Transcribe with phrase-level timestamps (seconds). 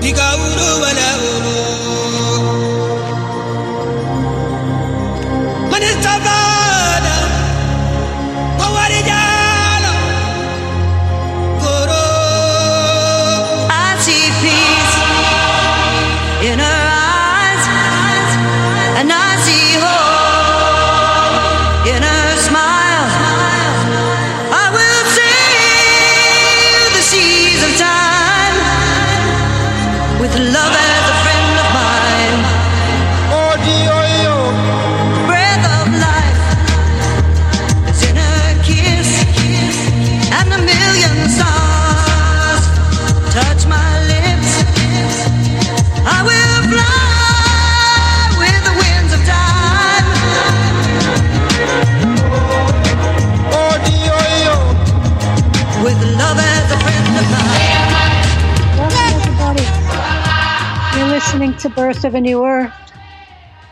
[0.00, 0.77] Birth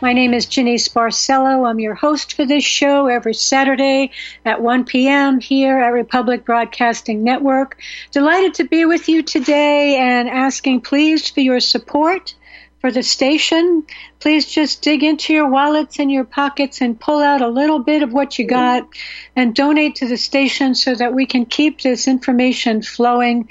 [0.07, 1.69] My name is Jeanice Barcelo.
[1.69, 4.11] I'm your host for this show every Saturday
[4.45, 5.41] at 1 p.m.
[5.41, 7.77] here at Republic Broadcasting Network.
[8.11, 12.35] Delighted to be with you today and asking please for your support
[12.79, 13.83] for the station.
[14.21, 18.01] Please just dig into your wallets and your pockets and pull out a little bit
[18.01, 18.87] of what you got
[19.35, 23.49] and donate to the station so that we can keep this information flowing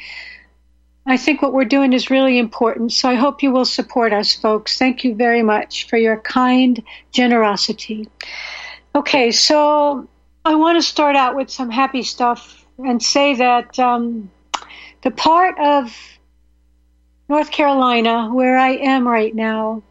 [1.08, 2.92] I think what we're doing is really important.
[2.92, 4.76] So I hope you will support us, folks.
[4.76, 6.82] Thank you very much for your kind
[7.12, 8.08] generosity.
[8.94, 10.08] Okay, so
[10.44, 14.30] I want to start out with some happy stuff and say that um,
[15.02, 15.96] the part of
[17.28, 19.84] North Carolina where I am right now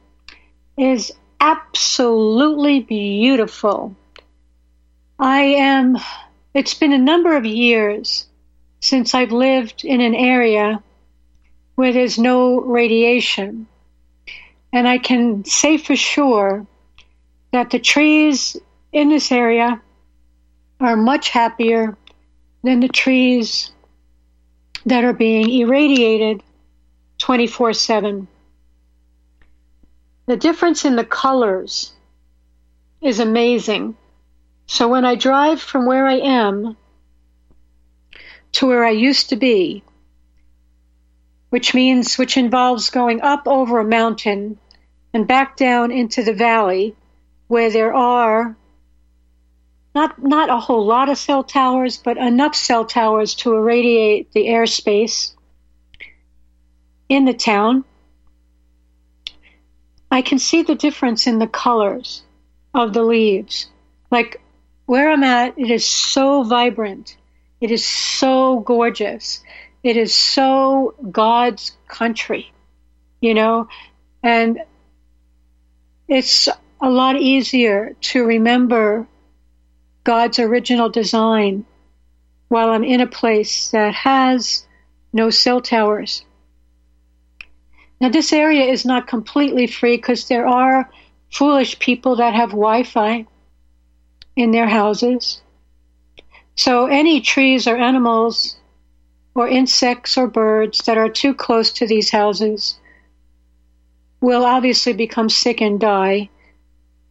[0.77, 3.95] is absolutely beautiful.
[5.17, 5.97] I am,
[6.53, 8.27] it's been a number of years
[8.81, 10.83] since I've lived in an area
[11.75, 13.67] where there's no radiation.
[14.73, 16.65] And I can say for sure
[17.51, 18.57] that the trees
[18.91, 19.81] in this area
[20.79, 21.97] are much happier
[22.63, 23.71] than the trees
[24.85, 26.43] that are being irradiated
[27.19, 28.27] 24 7.
[30.27, 31.93] The difference in the colors
[33.01, 33.95] is amazing.
[34.67, 36.75] So when I drive from where I am
[38.53, 39.83] to where I used to be,
[41.55, 44.59] which means which involves going up over a mountain
[45.13, 46.93] and back down into the valley
[47.47, 48.57] where there are
[49.93, 54.47] not not a whole lot of cell towers, but enough cell towers to irradiate the
[54.47, 55.33] airspace
[57.07, 57.85] in the town.
[60.11, 62.21] I can see the difference in the colors
[62.73, 63.69] of the leaves.
[64.11, 64.41] Like
[64.87, 67.15] where I'm at, it is so vibrant.
[67.61, 69.41] It is so gorgeous.
[69.85, 72.51] It is so God's country,
[73.21, 73.67] you know,
[74.23, 74.61] and
[76.07, 76.49] it's
[76.81, 79.05] a lot easier to remember
[80.03, 81.65] God's original design
[82.47, 84.65] while I'm in a place that has
[85.13, 86.25] no cell towers.
[88.01, 90.89] Now, this area is not completely free because there are
[91.31, 93.27] foolish people that have Wi Fi
[94.35, 95.43] in their houses.
[96.55, 98.57] So, any trees or animals
[99.35, 102.79] or insects or birds that are too close to these houses
[104.21, 106.29] will obviously become sick and die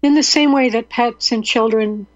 [0.02, 2.06] in the same way that pets and children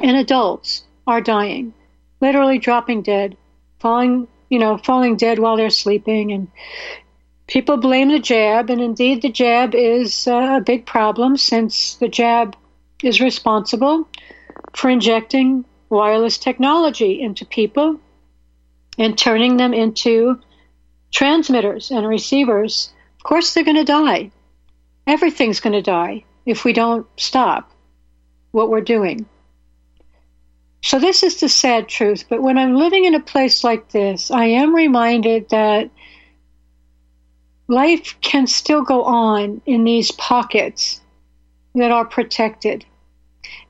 [0.00, 1.72] and adults are dying,
[2.20, 3.36] literally dropping dead,
[3.78, 6.32] falling, you know, falling dead while they're sleeping.
[6.32, 6.48] And
[7.46, 12.08] people blame the jab, and indeed the jab is uh, a big problem since the
[12.08, 12.56] jab
[13.02, 14.08] is responsible
[14.74, 18.00] for injecting wireless technology into people
[18.98, 20.40] and turning them into
[21.10, 24.30] transmitters and receivers, of course they're going to die.
[25.06, 27.70] Everything's going to die if we don't stop
[28.52, 29.26] what we're doing.
[30.82, 32.26] So, this is the sad truth.
[32.28, 35.90] But when I'm living in a place like this, I am reminded that
[37.68, 41.00] life can still go on in these pockets
[41.74, 42.84] that are protected.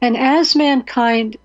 [0.01, 1.37] And as mankind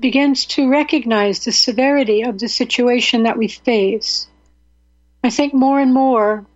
[0.00, 4.28] begins to recognize the severity of the situation that we face,
[5.24, 6.46] I think more and more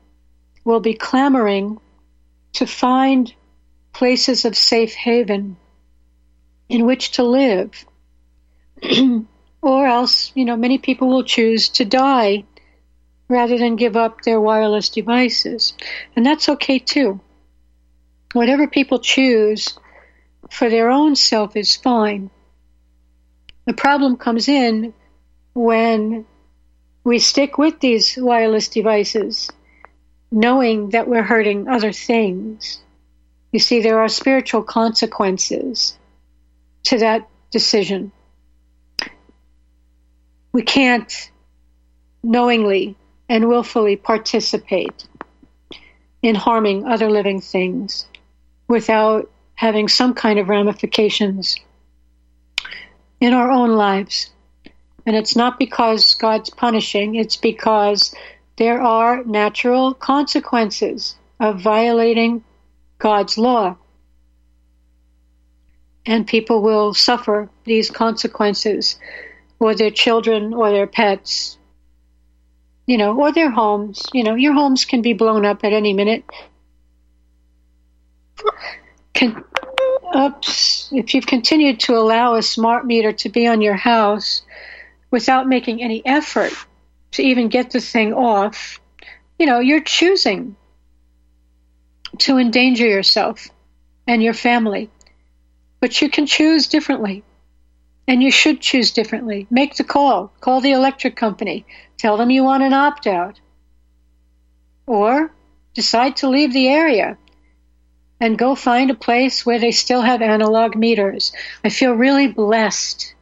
[0.64, 1.78] will be clamoring
[2.54, 3.32] to find
[3.92, 5.56] places of safe haven
[6.68, 7.84] in which to live.
[9.62, 12.44] or else, you know, many people will choose to die
[13.28, 15.74] rather than give up their wireless devices.
[16.14, 17.20] And that's okay too.
[18.32, 19.78] Whatever people choose
[20.50, 22.30] for their own self is fine.
[23.64, 24.92] The problem comes in
[25.54, 26.26] when
[27.04, 29.50] we stick with these wireless devices
[30.32, 32.80] knowing that we're hurting other things.
[33.52, 35.98] You see, there are spiritual consequences
[36.84, 38.10] to that decision.
[40.52, 41.30] We can't
[42.22, 42.96] knowingly
[43.28, 45.06] and willfully participate
[46.22, 48.06] in harming other living things
[48.68, 51.56] without having some kind of ramifications
[53.22, 54.30] in our own lives.
[55.06, 58.12] And it's not because God's punishing, it's because
[58.56, 62.42] there are natural consequences of violating
[62.98, 63.76] God's law.
[66.04, 68.98] And people will suffer these consequences,
[69.60, 71.56] or their children, or their pets,
[72.86, 74.02] you know, or their homes.
[74.12, 76.24] You know, your homes can be blown up at any minute.
[79.14, 79.44] Can,
[80.14, 84.42] oops, if you've continued to allow a smart meter to be on your house
[85.10, 86.52] without making any effort
[87.12, 88.80] to even get the thing off,
[89.38, 90.56] you know, you're choosing
[92.18, 93.48] to endanger yourself
[94.06, 94.90] and your family.
[95.80, 97.24] But you can choose differently.
[98.06, 99.46] And you should choose differently.
[99.50, 100.32] Make the call.
[100.40, 101.64] Call the electric company.
[101.96, 103.40] Tell them you want an opt out.
[104.86, 105.32] Or
[105.74, 107.16] decide to leave the area
[108.22, 111.32] and go find a place where they still have analog meters.
[111.64, 113.16] I feel really blessed,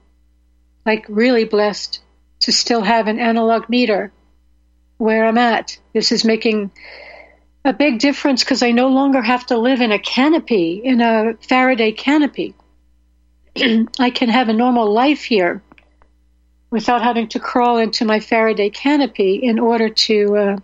[0.84, 2.00] like really blessed
[2.40, 4.12] to still have an analog meter
[4.98, 5.78] where I'm at.
[5.94, 6.70] This is making
[7.64, 11.32] a big difference because I no longer have to live in a canopy, in a
[11.48, 12.54] Faraday canopy.
[13.98, 15.62] I can have a normal life here
[16.70, 20.56] without having to crawl into my Faraday canopy in order to uh,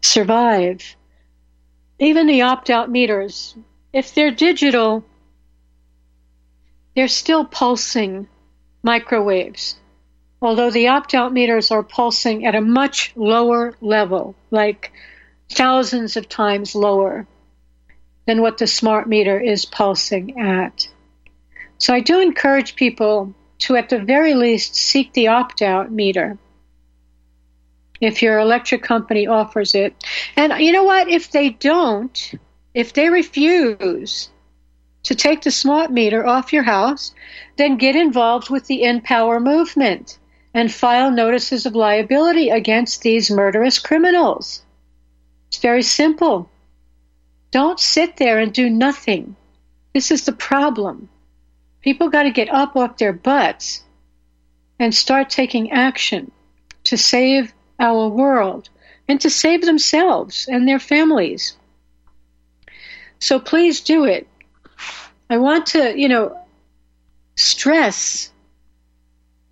[0.00, 0.96] survive.
[1.98, 3.54] Even the opt out meters,
[3.92, 5.04] if they're digital,
[6.94, 8.28] they're still pulsing
[8.82, 9.76] microwaves
[10.44, 14.92] although the opt out meters are pulsing at a much lower level, like
[15.50, 17.26] thousands of times lower
[18.26, 20.86] than what the smart meter is pulsing at.
[21.78, 26.36] So I do encourage people to, at the very least, seek the opt out meter
[28.04, 29.94] if your electric company offers it.
[30.36, 31.08] And you know what?
[31.08, 32.34] If they don't,
[32.74, 34.28] if they refuse
[35.04, 37.14] to take the smart meter off your house,
[37.56, 40.18] then get involved with the Empower movement
[40.54, 44.62] and file notices of liability against these murderous criminals.
[45.48, 46.48] It's very simple.
[47.50, 49.36] Don't sit there and do nothing.
[49.92, 51.08] This is the problem.
[51.82, 53.84] People got to get up off their butts
[54.78, 56.32] and start taking action
[56.84, 58.68] to save our world
[59.08, 61.56] and to save themselves and their families.
[63.18, 64.26] So please do it.
[65.30, 66.38] I want to, you know,
[67.36, 68.30] stress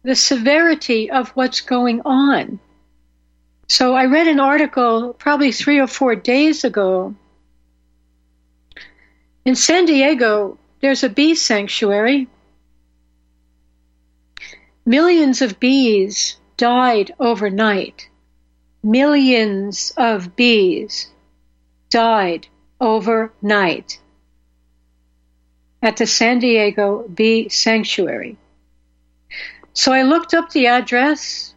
[0.03, 2.59] the severity of what's going on.
[3.69, 7.15] So I read an article probably three or four days ago.
[9.45, 12.29] In San Diego, there's a bee sanctuary.
[14.85, 18.09] Millions of bees died overnight.
[18.83, 21.09] Millions of bees
[21.91, 22.49] died
[22.81, 24.01] overnight
[25.83, 28.37] at the San Diego Bee Sanctuary.
[29.73, 31.55] So I looked up the address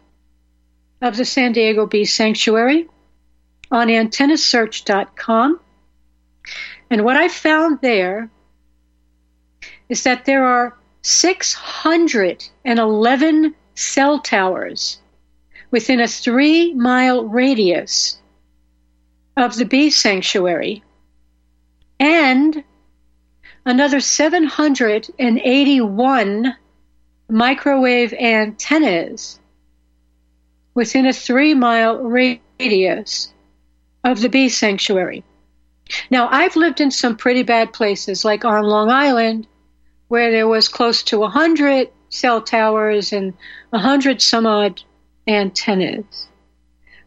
[1.02, 2.88] of the San Diego Bee Sanctuary
[3.70, 5.60] on antennasearch.com.
[6.90, 8.30] And what I found there
[9.88, 15.00] is that there are 611 cell towers
[15.70, 18.18] within a three mile radius
[19.36, 20.82] of the bee sanctuary
[21.98, 22.62] and
[23.64, 26.56] another 781
[27.28, 29.40] microwave antennas
[30.74, 33.32] within a three mile radius
[34.04, 35.24] of the bee sanctuary.
[36.10, 39.46] Now, I've lived in some pretty bad places, like on Long Island,
[40.08, 43.34] where there was close to 100 cell towers and
[43.70, 44.82] 100 some odd
[45.26, 46.28] antennas.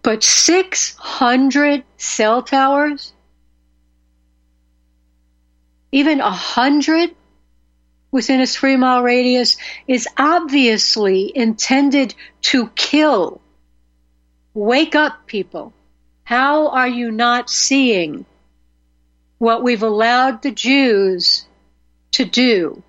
[0.01, 3.13] But 600 cell towers?
[5.91, 7.15] Even 100
[8.11, 9.57] within a three mile radius
[9.87, 13.41] is obviously intended to kill.
[14.53, 15.73] Wake up, people.
[16.23, 18.25] How are you not seeing
[19.37, 21.45] what we've allowed the Jews
[22.11, 22.83] to do?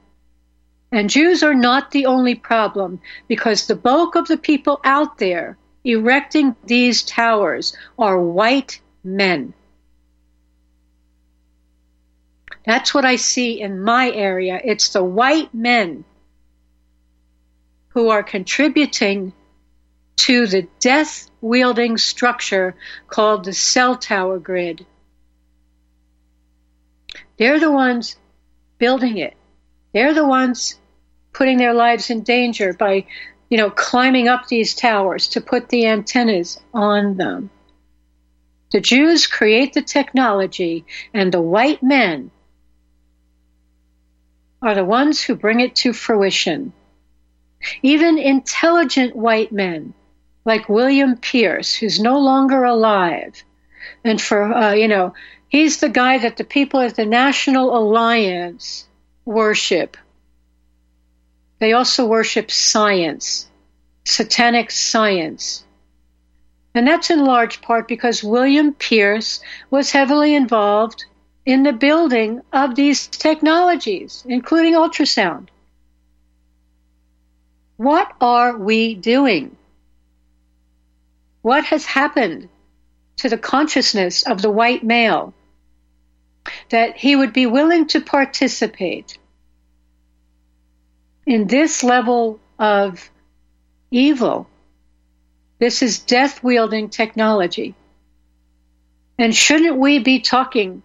[0.92, 5.56] And Jews are not the only problem because the bulk of the people out there
[5.84, 9.54] erecting these towers are white men.
[12.66, 14.60] That's what I see in my area.
[14.62, 16.04] It's the white men
[17.88, 19.32] who are contributing
[20.16, 22.74] to the death wielding structure
[23.08, 24.84] called the cell tower grid.
[27.38, 28.16] They're the ones
[28.78, 29.34] building it.
[29.92, 30.79] They're the ones
[31.32, 33.06] putting their lives in danger by,
[33.48, 37.50] you know, climbing up these towers to put the antennas on them.
[38.72, 42.30] The Jews create the technology, and the white men
[44.62, 46.72] are the ones who bring it to fruition.
[47.82, 49.94] Even intelligent white men,
[50.44, 53.42] like William Pierce, who's no longer alive,
[54.04, 55.14] and for, uh, you know,
[55.50, 58.86] He's the guy that the people at the National Alliance
[59.24, 59.96] worship.
[61.60, 63.48] They also worship science,
[64.04, 65.64] satanic science.
[66.74, 69.40] And that's in large part because William Pierce
[69.70, 71.04] was heavily involved
[71.46, 75.48] in the building of these technologies, including ultrasound.
[77.76, 79.56] What are we doing?
[81.42, 82.48] What has happened
[83.18, 85.34] to the consciousness of the white male?
[86.70, 89.18] that he would be willing to participate
[91.30, 93.08] in this level of
[93.92, 94.48] evil.
[95.60, 97.76] This is death wielding technology.
[99.16, 100.82] And shouldn't we be talking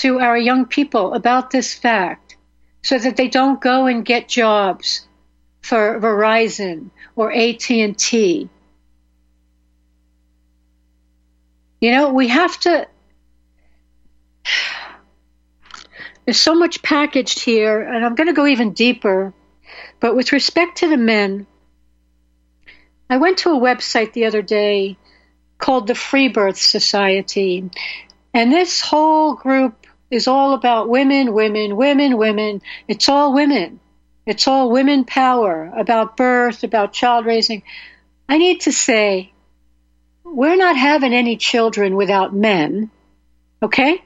[0.00, 2.38] to our young people about this fact
[2.82, 5.06] so that they don't go and get jobs
[5.60, 8.48] for Verizon or AT&T?
[11.82, 12.88] You know, we have to
[16.24, 19.34] there's so much packaged here, and I'm going to go even deeper.
[20.00, 21.46] But with respect to the men,
[23.08, 24.96] I went to a website the other day
[25.58, 27.70] called the Free Birth Society.
[28.34, 32.62] And this whole group is all about women, women, women, women.
[32.88, 33.80] It's all women.
[34.26, 37.62] It's all women power about birth, about child raising.
[38.28, 39.32] I need to say,
[40.24, 42.90] we're not having any children without men.
[43.62, 44.02] Okay?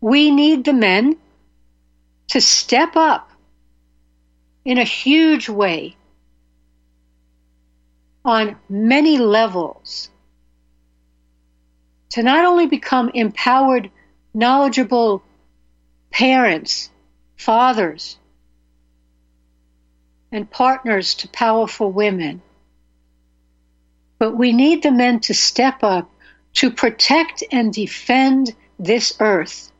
[0.00, 1.16] We need the men
[2.28, 3.30] to step up
[4.64, 5.96] in a huge way
[8.24, 10.10] on many levels
[12.10, 13.90] to not only become empowered,
[14.32, 15.22] knowledgeable
[16.10, 16.90] parents,
[17.36, 18.16] fathers,
[20.32, 22.40] and partners to powerful women,
[24.18, 26.10] but we need the men to step up
[26.54, 29.72] to protect and defend this earth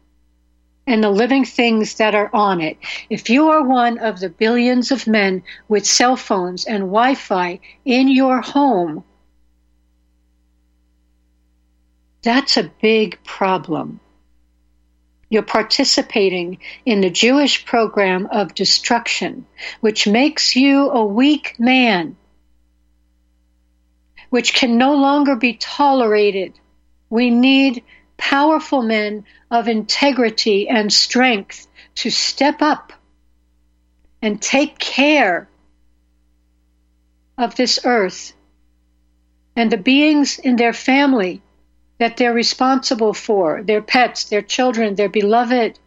[0.87, 2.77] and the living things that are on it.
[3.09, 7.61] If you are one of the billions of men with cell phones and Wi Fi
[7.85, 9.05] in your home,
[12.23, 14.01] that's a big problem.
[15.29, 19.47] You're participating in the Jewish program of destruction,
[19.81, 22.17] which makes you a weak man,
[24.31, 26.55] which can no longer be tolerated.
[27.11, 27.83] We need
[28.17, 31.67] powerful men of integrity and strength
[31.97, 32.93] to step up
[34.23, 35.49] and take care
[37.37, 38.33] of this earth
[39.57, 41.43] and the beings in their family
[41.99, 45.79] that they're responsible for their pets, their children, their beloved,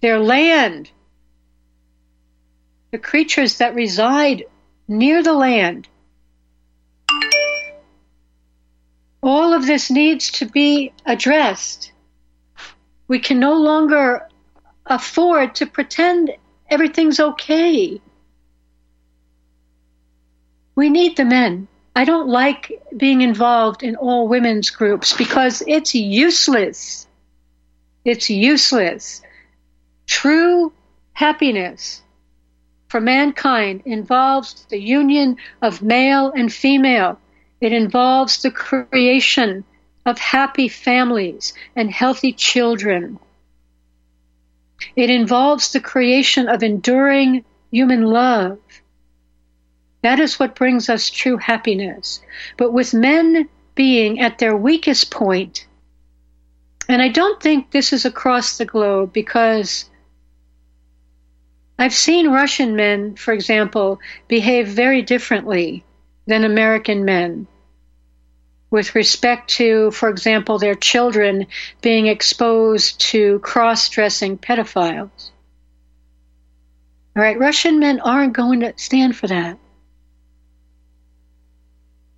[0.00, 0.90] their land,
[2.90, 4.44] the creatures that reside
[4.88, 5.88] near the land
[9.22, 11.92] all of this needs to be addressed.
[13.08, 14.28] We can no longer
[14.86, 16.32] afford to pretend
[16.70, 18.00] everything's okay.
[20.74, 21.68] We need the men.
[21.94, 27.06] I don't like being involved in all women's groups because it's useless.
[28.04, 29.22] It's useless.
[30.06, 30.72] True
[31.12, 32.02] happiness
[32.88, 37.18] for mankind involves the union of male and female
[37.60, 39.64] it involves the creation
[40.06, 43.18] of happy families and healthy children.
[44.96, 48.58] It involves the creation of enduring human love.
[50.02, 52.22] That is what brings us true happiness.
[52.56, 55.66] But with men being at their weakest point,
[56.88, 59.84] and I don't think this is across the globe because
[61.78, 65.84] I've seen Russian men, for example, behave very differently
[66.30, 67.46] than American men
[68.70, 71.46] with respect to, for example, their children
[71.82, 75.30] being exposed to cross dressing pedophiles.
[77.16, 79.58] All right, Russian men aren't going to stand for that.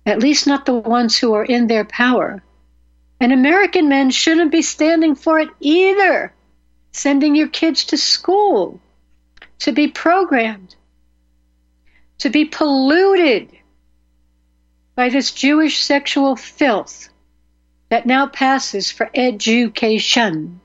[0.05, 2.43] At least not the ones who are in their power.
[3.19, 6.33] And American men shouldn't be standing for it either.
[6.91, 8.79] Sending your kids to school
[9.59, 10.75] to be programmed,
[12.19, 13.49] to be polluted
[14.95, 17.09] by this Jewish sexual filth
[17.89, 20.59] that now passes for education.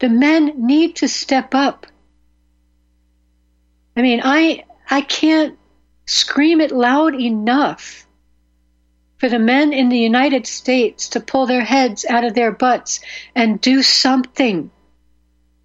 [0.00, 1.86] The men need to step up.
[3.96, 5.58] I mean, I I can't
[6.06, 8.06] scream it loud enough
[9.18, 13.00] for the men in the United States to pull their heads out of their butts
[13.34, 14.70] and do something.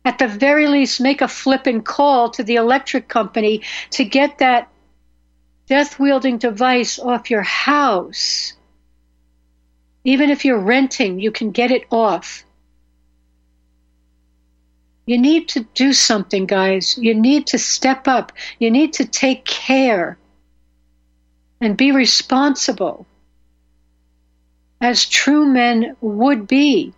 [0.05, 3.61] At the very least, make a flippin' call to the electric company
[3.91, 4.72] to get that
[5.67, 8.53] death wielding device off your house.
[10.03, 12.43] Even if you're renting, you can get it off.
[15.05, 16.97] You need to do something, guys.
[16.97, 18.31] You need to step up.
[18.59, 20.17] You need to take care
[21.59, 23.05] and be responsible
[24.81, 26.93] as true men would be.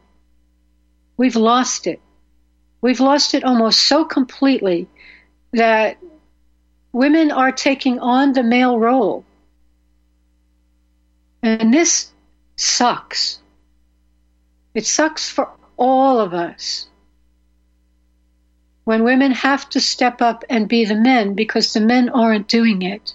[1.18, 2.00] We've lost it.
[2.82, 4.88] We've lost it almost so completely
[5.54, 5.98] that
[6.96, 9.25] women are taking on the male role.
[11.44, 12.10] And this
[12.56, 13.42] sucks.
[14.74, 16.88] It sucks for all of us.
[18.86, 22.82] When women have to step up and be the men because the men aren't doing
[22.82, 23.14] it.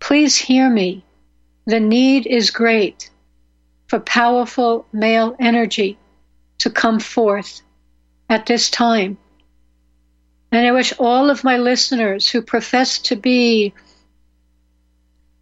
[0.00, 1.02] Please hear me.
[1.64, 3.08] The need is great
[3.86, 5.96] for powerful male energy
[6.58, 7.62] to come forth
[8.28, 9.16] at this time.
[10.50, 13.74] And I wish all of my listeners who profess to be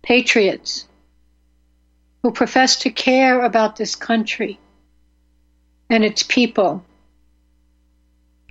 [0.02, 0.88] patriots,
[2.22, 4.58] who profess to care about this country
[5.88, 6.84] and its people,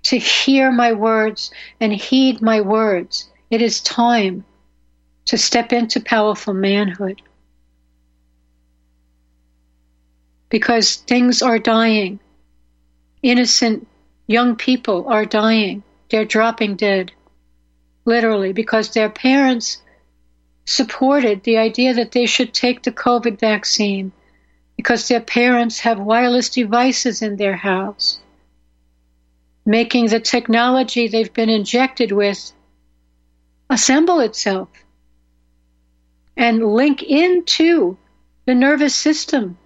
[0.04, 3.30] to hear my words and heed my words.
[3.50, 4.46] It is time
[5.26, 7.22] to step into powerful manhood.
[10.50, 12.20] Because things are dying.
[13.24, 13.88] Innocent
[14.28, 17.12] young people are dying they're dropping dead.
[18.06, 19.82] Literally, because their parents
[20.66, 24.12] supported the idea that they should take the COVID vaccine
[24.78, 28.20] because their parents have wireless devices in their house,
[29.66, 32.52] making the technology they've been injected with
[33.70, 34.70] assemble itself
[36.38, 37.98] and link into
[38.46, 39.58] the nervous system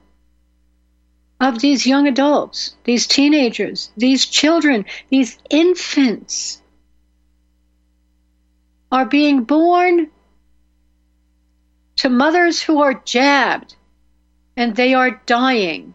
[1.40, 6.62] of these young adults, these teenagers, these children, these infants
[8.92, 10.10] are being born
[11.98, 13.76] to mothers who are jabbed
[14.58, 15.94] and they are dying.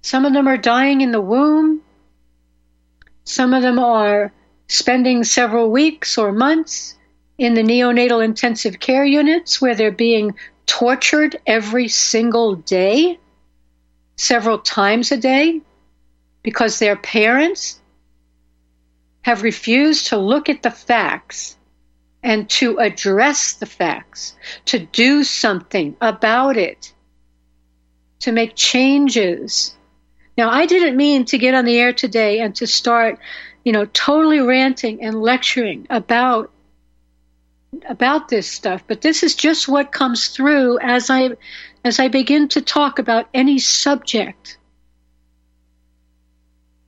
[0.00, 1.82] Some of them are dying in the womb.
[3.24, 4.32] Some of them are
[4.68, 6.96] spending several weeks or months
[7.38, 10.34] in the neonatal intensive care units where they're being
[10.66, 13.18] tortured every single day,
[14.16, 15.60] several times a day,
[16.42, 17.80] because their parents
[19.22, 21.56] have refused to look at the facts
[22.22, 26.92] and to address the facts, to do something about it,
[28.20, 29.74] to make changes.
[30.38, 33.18] Now, I didn't mean to get on the air today and to start,
[33.64, 36.50] you know, totally ranting and lecturing about
[37.88, 41.30] about this stuff, but this is just what comes through as I
[41.84, 44.58] as I begin to talk about any subject.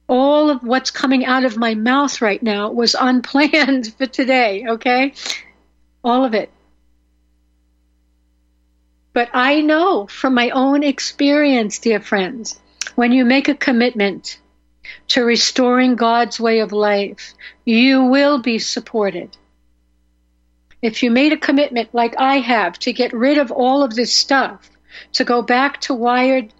[0.08, 5.14] All of what's coming out of my mouth right now was unplanned for today, okay?
[6.02, 6.50] All of it.
[9.12, 12.60] But I know from my own experience, dear friends,
[12.94, 14.38] when you make a commitment
[15.08, 19.36] to restoring God's way of life, you will be supported
[20.84, 24.14] if you made a commitment like I have to get rid of all of this
[24.14, 24.70] stuff,
[25.12, 26.52] to go back to wired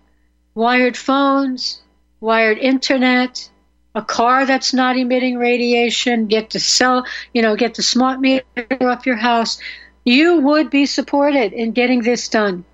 [0.55, 1.83] wired phones,
[2.21, 3.51] wired internet,
[3.95, 8.45] a car that's not emitting radiation, get the cell, you know, get the smart meter
[8.81, 9.61] off your house,
[10.05, 12.65] you would be supported in getting this done.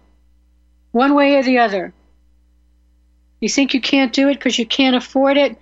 [0.92, 1.92] One way or the other.
[3.40, 5.56] You think you can't do it because you can't afford it?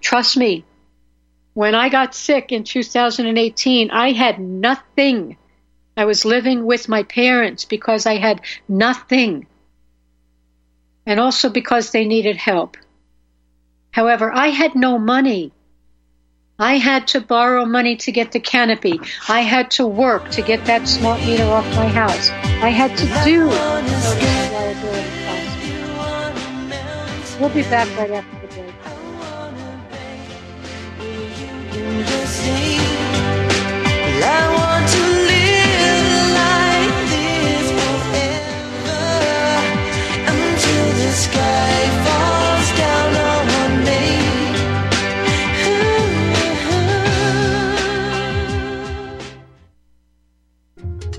[0.00, 0.64] Trust me,
[1.58, 5.36] when I got sick in 2018, I had nothing.
[5.96, 9.44] I was living with my parents because I had nothing.
[11.04, 12.76] And also because they needed help.
[13.90, 15.50] However, I had no money.
[16.60, 19.00] I had to borrow money to get the canopy.
[19.28, 22.30] I had to work to get that smart meter off my house.
[22.62, 23.48] I had to do.
[27.40, 28.37] We'll be back right after.
[31.88, 32.97] understand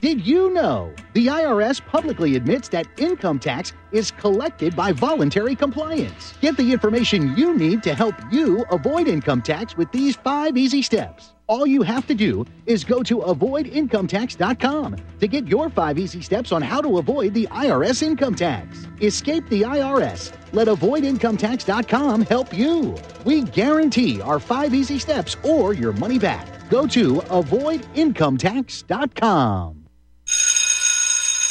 [0.00, 6.32] Did you know the IRS publicly admits that income tax is collected by voluntary compliance?
[6.40, 10.80] Get the information you need to help you avoid income tax with these five easy
[10.80, 11.34] steps.
[11.48, 16.50] All you have to do is go to avoidincometax.com to get your five easy steps
[16.50, 18.86] on how to avoid the IRS income tax.
[19.02, 20.32] Escape the IRS.
[20.54, 22.96] Let avoidincometax.com help you.
[23.26, 26.70] We guarantee our five easy steps or your money back.
[26.70, 29.79] Go to avoidincometax.com.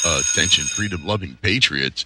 [0.05, 2.05] Uh, attention, freedom loving patriots.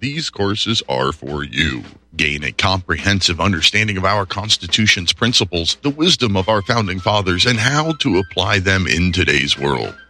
[0.00, 1.82] These courses are for you.
[2.16, 7.58] Gain a comprehensive understanding of our Constitution's principles, the wisdom of our founding fathers, and
[7.58, 9.94] how to apply them in today's world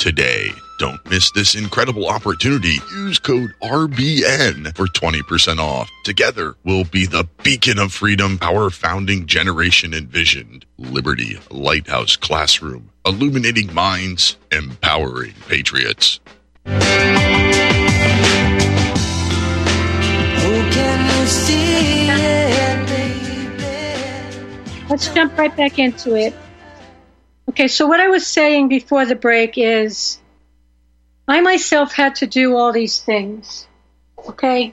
[0.00, 0.50] today.
[0.78, 2.78] Don't miss this incredible opportunity.
[2.90, 5.90] Use code RBN for 20% off.
[6.04, 10.64] Together, we'll be the beacon of freedom our founding generation envisioned.
[10.78, 16.18] Liberty Lighthouse Classroom, illuminating minds, empowering patriots.
[24.88, 26.34] Let's jump right back into it.
[27.50, 30.20] Okay, so what I was saying before the break is
[31.26, 33.66] I myself had to do all these things.
[34.28, 34.72] Okay?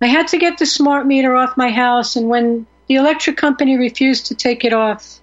[0.00, 3.76] I had to get the smart meter off my house, and when the electric company
[3.76, 5.20] refused to take it off,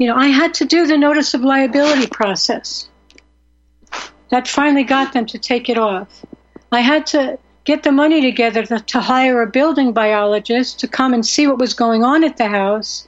[0.00, 2.88] you know, I had to do the notice of liability process.
[4.30, 6.24] That finally got them to take it off.
[6.72, 11.24] I had to get the money together to, hire a building biologist to come and
[11.24, 13.06] see what was going on at the house,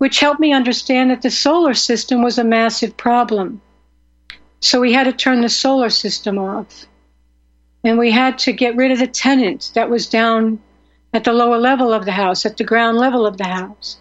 [0.00, 3.60] which helped me understand that the solar system was a massive problem.
[4.60, 6.86] So we had to turn the solar system off.
[7.84, 10.58] And we had to get rid of the tenant that was down
[11.12, 14.00] at the lower level of the house, at the ground level of the house.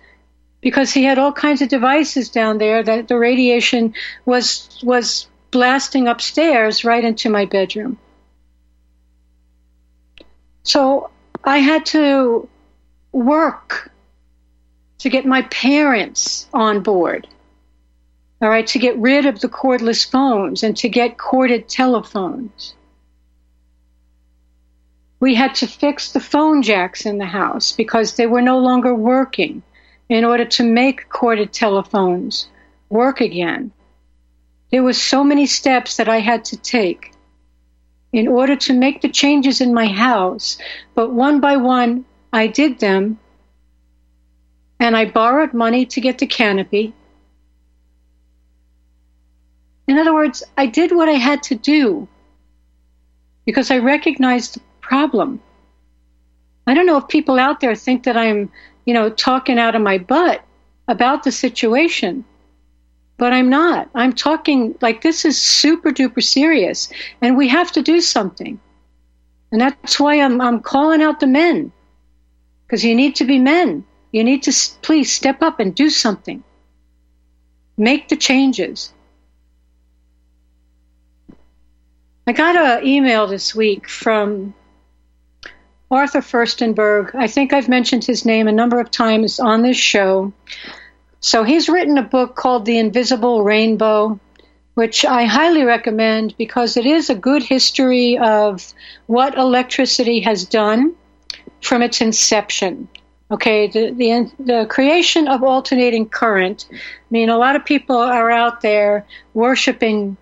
[0.61, 6.07] Because he had all kinds of devices down there that the radiation was was blasting
[6.07, 7.97] upstairs right into my bedroom.
[10.63, 11.09] So
[11.43, 12.47] I had to
[13.11, 13.88] work
[14.99, 17.27] to get my parents on board
[18.41, 22.73] all right, to get rid of the cordless phones and to get corded telephones.
[25.19, 28.95] We had to fix the phone jacks in the house because they were no longer
[28.95, 29.61] working
[30.07, 32.47] in order to make corded telephones
[32.87, 33.71] work again.
[34.71, 37.11] There were so many steps that I had to take
[38.13, 40.57] in order to make the changes in my house,
[40.95, 43.19] but one by one I did them
[44.79, 46.93] and I borrowed money to get the canopy
[49.89, 52.07] in other words, I did what I had to do
[53.43, 55.41] because I recognized the problem.
[56.67, 58.51] I don't know if people out there think that I'm,
[58.85, 60.45] you know, talking out of my butt
[60.87, 62.23] about the situation,
[63.17, 63.89] but I'm not.
[63.95, 66.89] I'm talking like this is super duper serious,
[67.23, 68.59] and we have to do something.
[69.51, 71.71] And that's why I'm, I'm calling out the men,
[72.67, 73.83] because you need to be men.
[74.11, 76.43] You need to please step up and do something.
[77.77, 78.91] Make the changes.
[82.27, 84.53] I got an email this week from
[85.89, 87.15] Arthur Firstenberg.
[87.15, 90.31] I think I've mentioned his name a number of times on this show.
[91.19, 94.19] So he's written a book called The Invisible Rainbow,
[94.75, 98.73] which I highly recommend because it is a good history of
[99.07, 100.93] what electricity has done
[101.61, 102.87] from its inception.
[103.31, 106.67] Okay, the, the, the creation of alternating current.
[106.71, 106.77] I
[107.11, 110.17] mean, a lot of people are out there worshiping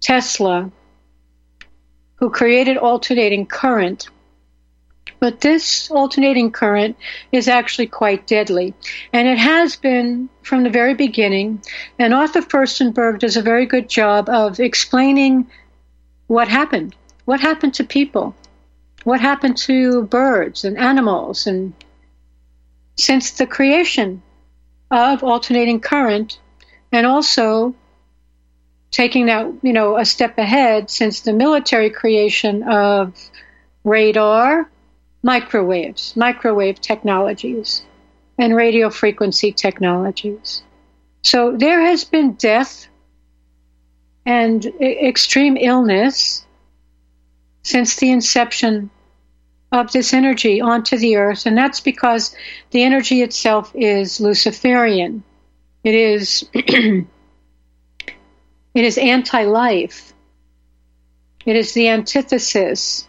[0.00, 0.70] Tesla,
[2.16, 4.08] who created alternating current.
[5.18, 6.96] But this alternating current
[7.32, 8.74] is actually quite deadly.
[9.12, 11.62] And it has been from the very beginning.
[11.98, 15.48] And Arthur Firstenberg does a very good job of explaining
[16.28, 16.94] what happened.
[17.24, 18.34] What happened to people?
[19.02, 21.46] What happened to birds and animals?
[21.46, 21.72] And
[22.96, 24.22] since the creation
[24.90, 26.38] of alternating current,
[26.92, 27.74] and also
[28.90, 33.14] taking that, you know, a step ahead since the military creation of
[33.84, 34.70] radar,
[35.22, 37.82] microwaves, microwave technologies,
[38.38, 40.62] and radio frequency technologies.
[41.22, 42.88] So there has been death
[44.26, 46.44] and extreme illness
[47.62, 48.90] since the inception
[49.72, 52.36] of this energy onto the earth, and that's because
[52.70, 55.24] the energy itself is Luciferian.
[55.82, 57.06] It is it
[58.74, 60.12] is anti-life.
[61.44, 63.08] It is the antithesis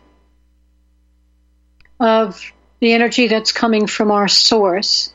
[1.99, 2.41] of
[2.79, 5.13] the energy that's coming from our source.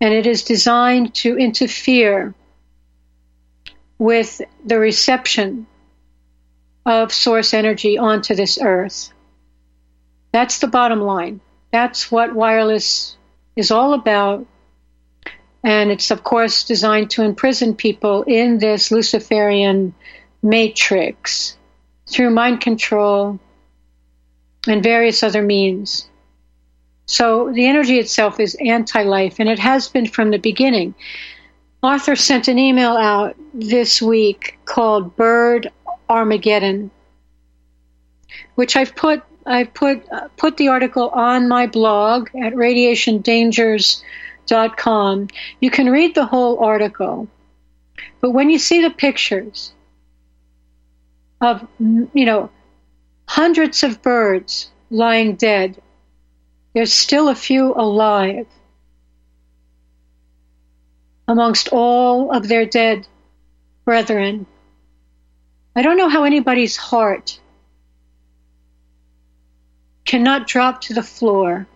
[0.00, 2.34] And it is designed to interfere
[3.98, 5.66] with the reception
[6.86, 9.12] of source energy onto this earth.
[10.32, 11.40] That's the bottom line.
[11.72, 13.16] That's what wireless
[13.56, 14.46] is all about.
[15.62, 19.94] And it's, of course, designed to imprison people in this Luciferian
[20.42, 21.56] matrix
[22.06, 23.38] through mind control,
[24.66, 26.08] and various other means.
[27.06, 30.94] So the energy itself is anti life, and it has been from the beginning.
[31.82, 35.70] Arthur sent an email out this week called Bird
[36.08, 36.90] Armageddon,
[38.54, 45.28] which I've put I've put uh, put the article on my blog at radiationdangers.com.
[45.60, 47.28] You can read the whole article,
[48.20, 49.72] but when you see the pictures
[51.40, 52.48] of you know
[53.30, 55.80] hundreds of birds lying dead.
[56.74, 58.46] There's still a few alive
[61.28, 63.06] amongst all of their dead
[63.84, 64.46] brethren.
[65.76, 67.38] I don't know how anybody's heart
[70.04, 71.66] cannot drop to the floor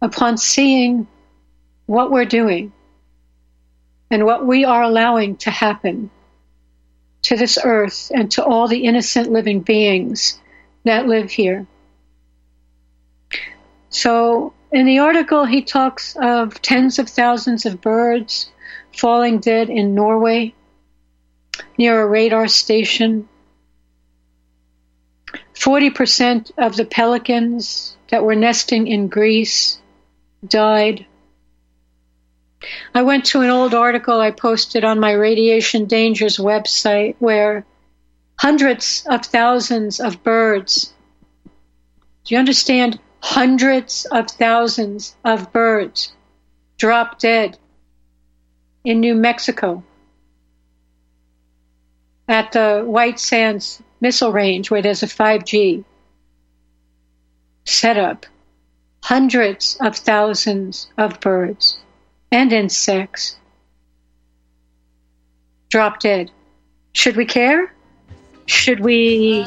[0.00, 1.06] upon seeing
[1.86, 2.72] what we're doing
[4.10, 6.10] and what we are allowing to happen
[7.22, 10.40] to this earth and to all the innocent living beings
[10.84, 11.66] that live here.
[13.90, 18.50] So, in the article, he talks of tens of thousands of birds
[18.96, 20.54] falling dead in Norway
[21.78, 23.28] near a radar station.
[25.58, 29.80] 40% of the pelicans that were nesting in Greece
[30.46, 31.04] died.
[32.94, 37.66] I went to an old article I posted on my Radiation Dangers website where
[38.38, 40.92] hundreds of thousands of birds,
[42.24, 43.00] do you understand?
[43.20, 46.12] Hundreds of thousands of birds
[46.76, 47.58] dropped dead
[48.84, 49.82] in New Mexico
[52.28, 55.84] at the White Sands missile range where there's a 5G
[57.64, 58.26] setup.
[59.02, 61.78] Hundreds of thousands of birds
[62.30, 63.36] and insects
[65.70, 66.30] drop dead.
[66.92, 67.72] Should we care?
[68.46, 69.44] Should we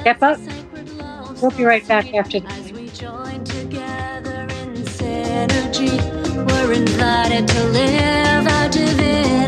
[0.00, 0.38] step up?
[1.40, 2.72] We'll be right back after this.
[6.60, 9.39] We're invited to live our divinity.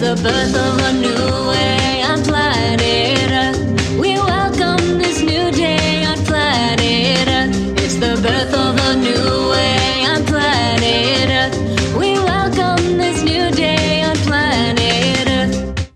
[0.00, 3.60] The birth of a new way on planet Earth.
[4.00, 7.54] We welcome this new day on planet Earth.
[7.84, 10.06] It's the birth of a new way.
[10.06, 11.58] On planet Earth.
[11.98, 15.92] We welcome this new day on planet Earth.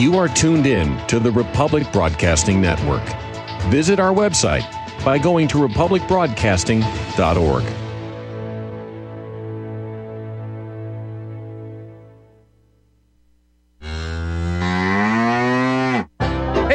[0.00, 3.02] You are tuned in to the Republic Broadcasting Network.
[3.64, 4.62] Visit our website
[5.04, 7.87] by going to republicbroadcasting.org.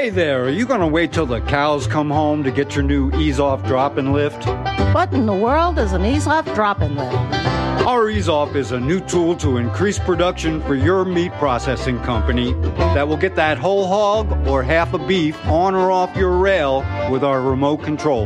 [0.04, 2.84] Hey there, are you going to wait till the cows come home to get your
[2.84, 4.46] new ease off drop and lift?
[4.94, 7.16] What in the world is an ease off drop and lift?
[7.88, 12.52] Our Eaze Off is a new tool to increase production for your meat processing company
[12.96, 16.80] that will get that whole hog or half a beef on or off your rail
[17.10, 18.26] with our remote control.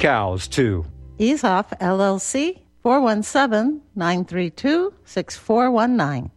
[0.00, 0.86] Cows, too.
[1.18, 6.30] Ease LLC, 417 932 6419.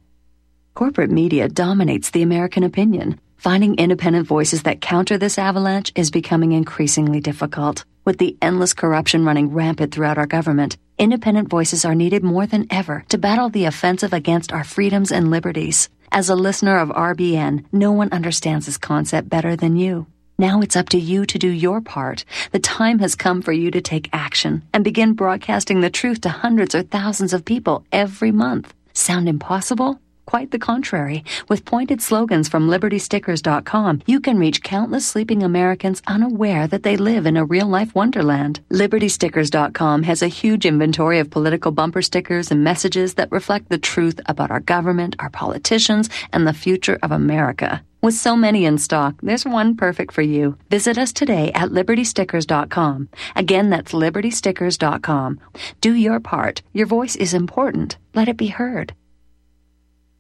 [0.74, 3.22] Corporate media dominates the American opinion.
[3.38, 7.86] Finding independent voices that counter this avalanche is becoming increasingly difficult.
[8.04, 12.68] With the endless corruption running rampant throughout our government, independent voices are needed more than
[12.70, 15.90] ever to battle the offensive against our freedoms and liberties.
[16.12, 20.08] As a listener of RBN, no one understands this concept better than you.
[20.38, 22.26] Now it's up to you to do your part.
[22.52, 26.30] The time has come for you to take action and begin broadcasting the truth to
[26.30, 28.74] hundreds or thousands of people every month.
[28.94, 30.00] Sound impossible?
[30.26, 31.24] Quite the contrary.
[31.50, 37.26] With pointed slogans from libertystickers.com, you can reach countless sleeping Americans unaware that they live
[37.26, 38.62] in a real life wonderland.
[38.72, 44.20] Libertystickers.com has a huge inventory of political bumper stickers and messages that reflect the truth
[44.26, 47.84] about our government, our politicians, and the future of America.
[48.04, 50.58] With so many in stock, there's one perfect for you.
[50.70, 53.08] Visit us today at libertystickers.com.
[53.38, 55.40] Again, that's libertystickers.com.
[55.80, 56.62] Do your part.
[56.74, 57.98] Your voice is important.
[58.14, 58.94] Let it be heard.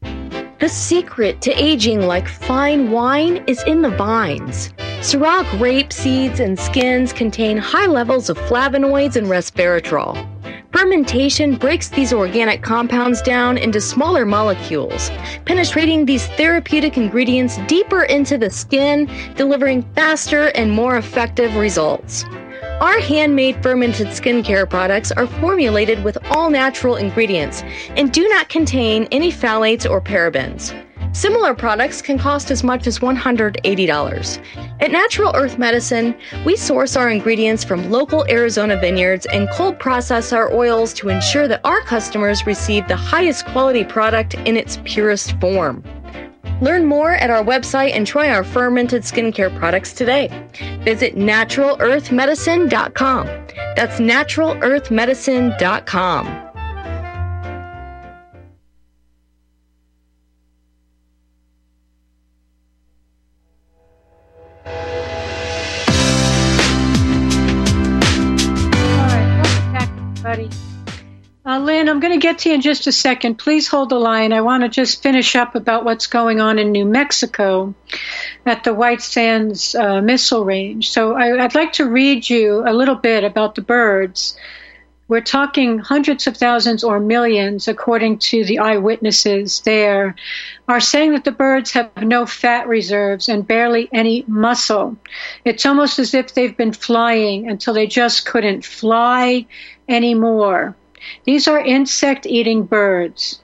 [0.01, 4.69] The secret to aging like fine wine is in the vines.
[5.01, 10.32] Syrah grape seeds and skins contain high levels of flavonoids and resveratrol.
[10.73, 15.11] Fermentation breaks these organic compounds down into smaller molecules,
[15.45, 22.25] penetrating these therapeutic ingredients deeper into the skin, delivering faster and more effective results.
[22.81, 27.61] Our handmade fermented skincare products are formulated with all natural ingredients
[27.95, 30.73] and do not contain any phthalates or parabens.
[31.13, 34.39] Similar products can cost as much as $180.
[34.81, 40.33] At Natural Earth Medicine, we source our ingredients from local Arizona vineyards and cold process
[40.33, 45.39] our oils to ensure that our customers receive the highest quality product in its purest
[45.39, 45.83] form.
[46.61, 50.29] Learn more at our website and try our fermented skincare products today.
[50.83, 53.25] Visit naturalearthmedicine.com.
[53.75, 56.52] That's naturalearthmedicine.com.
[71.83, 73.35] Lynn, I'm going to get to you in just a second.
[73.35, 74.31] Please hold the line.
[74.31, 77.75] I want to just finish up about what's going on in New Mexico
[78.45, 80.91] at the White Sands uh, missile range.
[80.91, 84.39] So I, I'd like to read you a little bit about the birds.
[85.09, 90.15] We're talking hundreds of thousands or millions, according to the eyewitnesses there,
[90.69, 94.95] are saying that the birds have no fat reserves and barely any muscle.
[95.43, 99.47] It's almost as if they've been flying until they just couldn't fly
[99.89, 100.77] anymore.
[101.25, 103.39] These are insect eating birds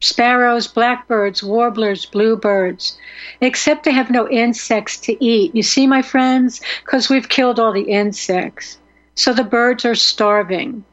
[0.00, 2.96] sparrows, blackbirds, warblers, bluebirds,
[3.40, 5.54] except they have no insects to eat.
[5.54, 6.60] You see, my friends?
[6.84, 8.78] Because we've killed all the insects.
[9.14, 10.84] So the birds are starving.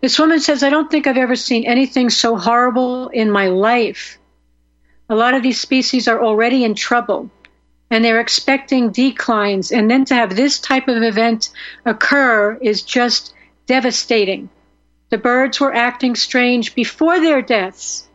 [0.00, 4.18] This woman says, I don't think I've ever seen anything so horrible in my life.
[5.08, 7.30] A lot of these species are already in trouble
[7.90, 9.72] and they're expecting declines.
[9.72, 11.50] And then to have this type of event
[11.84, 13.34] occur is just
[13.66, 14.48] devastating.
[15.10, 18.08] The birds were acting strange before their deaths.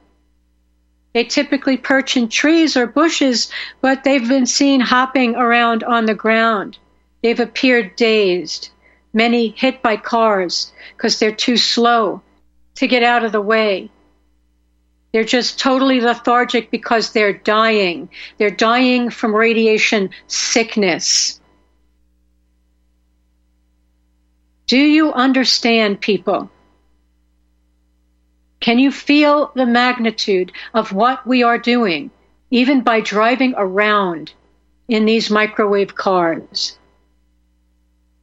[1.13, 6.13] They typically perch in trees or bushes, but they've been seen hopping around on the
[6.13, 6.77] ground.
[7.21, 8.69] They've appeared dazed,
[9.13, 12.21] many hit by cars because they're too slow
[12.75, 13.89] to get out of the way.
[15.11, 18.09] They're just totally lethargic because they're dying.
[18.37, 21.39] They're dying from radiation sickness.
[24.67, 26.49] Do you understand, people?
[28.59, 32.11] Can you feel the magnitude of what we are doing,
[32.49, 34.33] even by driving around
[34.87, 36.77] in these microwave cars?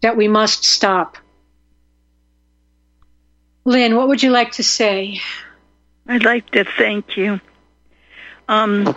[0.01, 1.17] That we must stop.
[3.65, 5.21] Lynn, what would you like to say?
[6.09, 7.41] I'd like to thank you.
[8.49, 8.97] Um,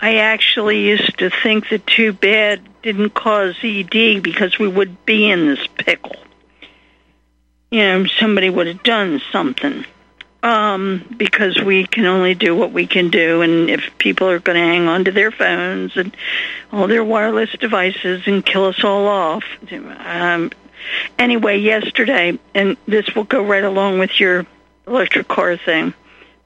[0.00, 5.30] I actually used to think that too bad didn't cause ED because we would be
[5.30, 6.16] in this pickle.
[7.70, 9.84] You know, somebody would have done something.
[10.40, 14.54] Um, because we can only do what we can do, and if people are going
[14.54, 16.16] to hang on to their phones and
[16.70, 19.44] all their wireless devices and kill us all off.
[19.72, 20.52] Um,
[21.18, 24.46] anyway, yesterday, and this will go right along with your
[24.86, 25.92] electric car thing,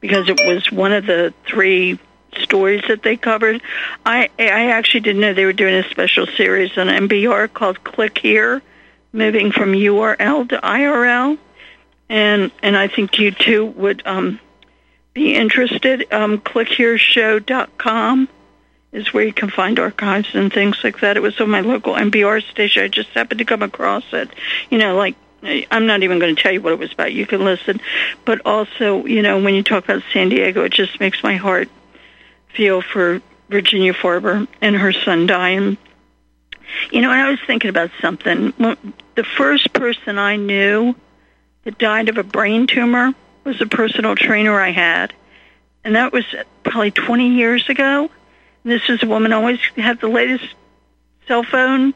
[0.01, 1.99] because it was one of the three
[2.39, 3.61] stories that they covered.
[4.07, 8.17] I I actually didn't know they were doing a special series on NPR called Click
[8.17, 8.63] Here,
[9.13, 11.37] moving from URL to IRL,
[12.13, 14.39] and and I think you too would um,
[15.15, 16.13] be interested.
[16.13, 18.29] Um, ClickHereShow.com
[18.93, 21.17] is where you can find archives and things like that.
[21.17, 22.85] It was on my local NPR station.
[22.85, 24.29] I just happened to come across it.
[24.71, 27.15] You know, like I'm not even going to tell you what it was about.
[27.15, 27.81] You can listen.
[28.27, 31.71] But also, you know, when you talk about San Diego, it just makes my heart
[32.55, 35.79] feel for Virginia Farver and her son dying.
[36.91, 38.53] You know, and I was thinking about something.
[39.15, 40.95] The first person I knew
[41.65, 45.13] that died of a brain tumor was a personal trainer I had.
[45.85, 46.25] And that was
[46.65, 48.11] probably 20 years ago.
[48.65, 50.55] This was a woman always had the latest
[51.27, 51.95] cell phone.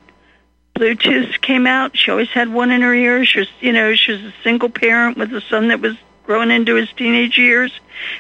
[0.77, 1.97] Bluetooth came out.
[1.97, 3.25] She always had one in her ear.
[3.25, 6.51] She was, you know, she was a single parent with a son that was growing
[6.51, 7.73] into his teenage years,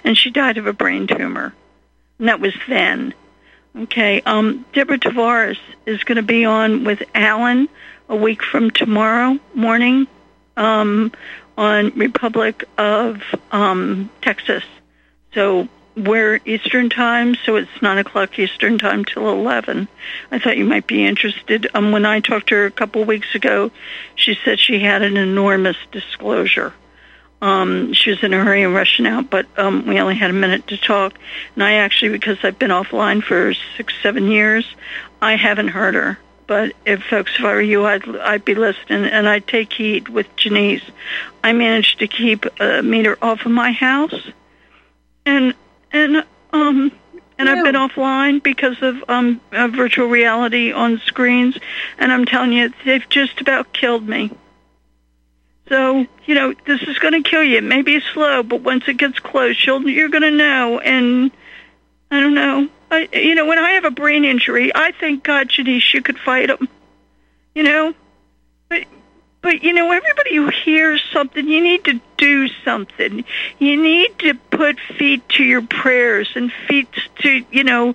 [0.04, 1.52] and she died of a brain tumor.
[2.18, 3.12] And that was then.
[3.76, 4.22] Okay.
[4.22, 7.68] Um, Deborah Tavares is going to be on with Alan
[8.08, 10.06] a week from tomorrow morning
[10.56, 11.12] um,
[11.56, 14.64] on Republic of um, Texas.
[15.32, 19.88] So we're Eastern time, so it's 9 o'clock Eastern time till 11.
[20.30, 21.68] I thought you might be interested.
[21.74, 23.70] Um, when I talked to her a couple weeks ago,
[24.14, 26.74] she said she had an enormous disclosure.
[27.40, 30.34] Um, she was in a hurry and rushing out, but um, we only had a
[30.34, 31.14] minute to talk.
[31.54, 34.66] And I actually, because I've been offline for six, seven years,
[35.20, 36.18] I haven't heard her.
[36.46, 40.08] But if folks, if I were you, I'd I'd be listening, and I'd take heed
[40.08, 40.82] with Jeanice.
[41.42, 44.30] I managed to keep a meter off of my house,
[45.24, 45.54] and
[45.92, 46.92] and um
[47.38, 51.58] and I've been offline because of um of virtual reality on screens,
[51.98, 54.30] and I'm telling you, they've just about killed me.
[55.68, 57.58] So, you know, this is going to kill you.
[57.58, 60.78] It may be slow, but once it gets close, you'll, you're going to know.
[60.78, 61.32] And
[62.10, 62.68] I don't know.
[62.98, 66.48] You know, when I have a brain injury, I thank God, Jeanice, you could fight
[66.48, 66.68] them.
[67.54, 67.94] You know,
[68.68, 68.84] but
[69.40, 73.24] but you know, everybody who hears something, you need to do something.
[73.58, 76.88] You need to put feet to your prayers and feet
[77.20, 77.94] to you know.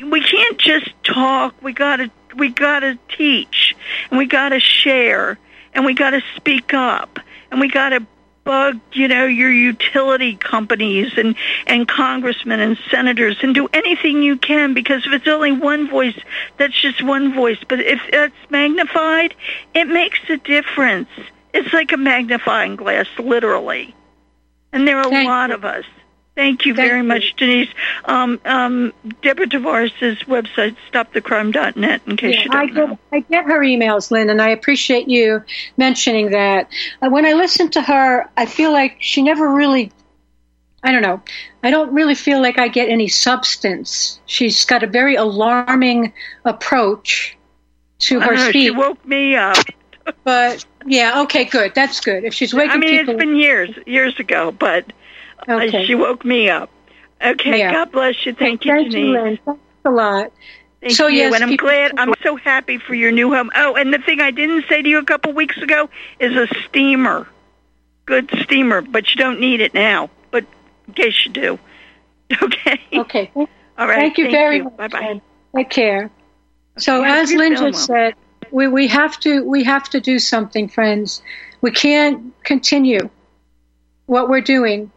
[0.00, 1.54] We can't just talk.
[1.62, 3.76] We gotta we gotta teach
[4.10, 5.38] and we gotta share
[5.74, 7.18] and we got to speak up
[7.50, 8.06] and we got to
[8.44, 11.36] bug, you know, your utility companies and,
[11.66, 16.18] and congressmen and senators and do anything you can because if it's only one voice,
[16.56, 17.58] that's just one voice.
[17.68, 19.34] But if it's magnified,
[19.74, 21.08] it makes a difference.
[21.54, 23.94] It's like a magnifying glass, literally.
[24.72, 25.56] And there are a Thank lot you.
[25.56, 25.84] of us.
[26.34, 27.04] Thank you Thank very you.
[27.04, 27.68] much, Denise.
[28.06, 32.86] Um, um, Deborah Tavares' website, stopthecrime.net, in case yeah, you don't I know.
[32.86, 35.44] Get, I get her emails, Lynn, and I appreciate you
[35.76, 36.70] mentioning that.
[37.02, 39.92] Uh, when I listen to her, I feel like she never really,
[40.82, 41.20] I don't know,
[41.62, 44.18] I don't really feel like I get any substance.
[44.24, 46.14] She's got a very alarming
[46.46, 47.36] approach
[48.00, 48.62] to her know, speech.
[48.62, 49.58] She woke me up.
[50.24, 51.74] but, yeah, okay, good.
[51.74, 52.24] That's good.
[52.24, 53.14] If she's waking I mean, people...
[53.14, 54.90] it's been years, years ago, but
[55.48, 55.86] Okay.
[55.86, 56.70] she woke me up.
[57.24, 57.72] Okay, yeah.
[57.72, 58.34] God bless you.
[58.34, 59.38] Thank, you, Thank you, Lynn.
[59.44, 60.32] Thanks a lot.
[60.80, 61.18] Thank so, you.
[61.18, 61.92] Yes, and I'm glad.
[61.96, 63.50] I'm so happy for your new home.
[63.54, 65.88] Oh, and the thing I didn't say to you a couple weeks ago
[66.18, 67.28] is a steamer.
[68.04, 70.10] Good steamer, but you don't need it now.
[70.32, 70.44] But
[70.88, 71.58] in case you do.
[72.42, 72.80] Okay.
[72.94, 73.30] Okay.
[73.34, 73.98] All right.
[73.98, 74.64] Thank you Thank very you.
[74.64, 74.76] much.
[74.76, 75.20] Bye bye.
[75.54, 76.10] Take care.
[76.78, 78.14] So as Linda said,
[78.50, 81.22] we, we have to we have to do something, friends.
[81.60, 83.10] We can't continue
[84.06, 84.90] what we're doing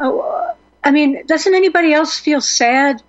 [0.00, 3.02] Oh, uh, I mean, doesn't anybody else feel sad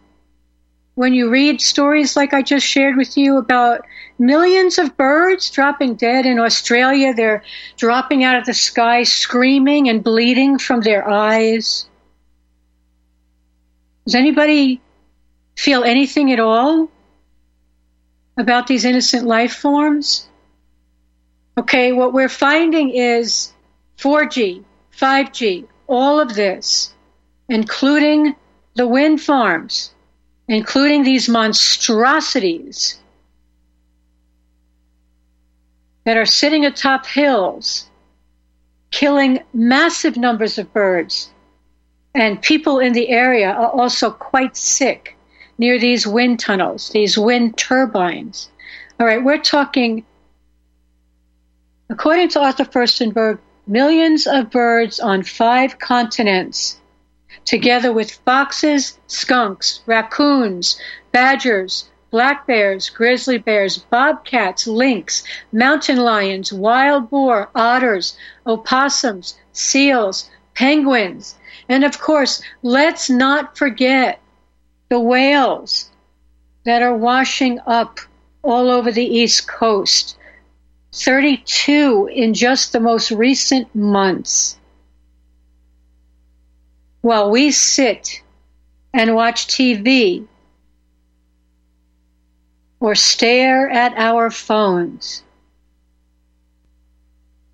[0.96, 3.86] when you read stories like I just shared with you about
[4.18, 7.14] millions of birds dropping dead in Australia?
[7.14, 7.44] They're
[7.78, 11.88] dropping out of the sky, screaming and bleeding from their eyes.
[14.06, 14.82] Does anybody
[15.56, 16.90] feel anything at all
[18.36, 20.28] about these innocent life forms?
[21.56, 23.54] Okay, what we're finding is
[23.98, 24.64] 4G,
[24.98, 26.94] 5G, all of this,
[27.50, 28.36] including
[28.76, 29.92] the wind farms,
[30.48, 33.00] including these monstrosities
[36.06, 37.90] that are sitting atop hills,
[38.92, 41.32] killing massive numbers of birds.
[42.16, 45.18] And people in the area are also quite sick.
[45.60, 48.50] near these wind tunnels, these wind turbines.
[49.00, 50.06] All right, we're talking,
[51.90, 56.82] according to Arthur Firstenberg, millions of birds on five continents,
[57.46, 60.80] together with foxes, skunks, raccoons,
[61.12, 68.18] badgers, black bears, grizzly bears, bobcats, lynx, mountain lions, wild boar, otters,
[68.48, 71.36] opossums, seals, penguins,
[71.70, 74.20] and of course, let's not forget
[74.90, 75.92] the whales
[76.66, 78.00] that are washing up
[78.44, 80.18] all over the East Coast.
[80.92, 84.58] 32 in just the most recent months.
[87.02, 88.22] While we sit
[88.94, 90.28] and watch TV
[92.80, 95.24] or stare at our phones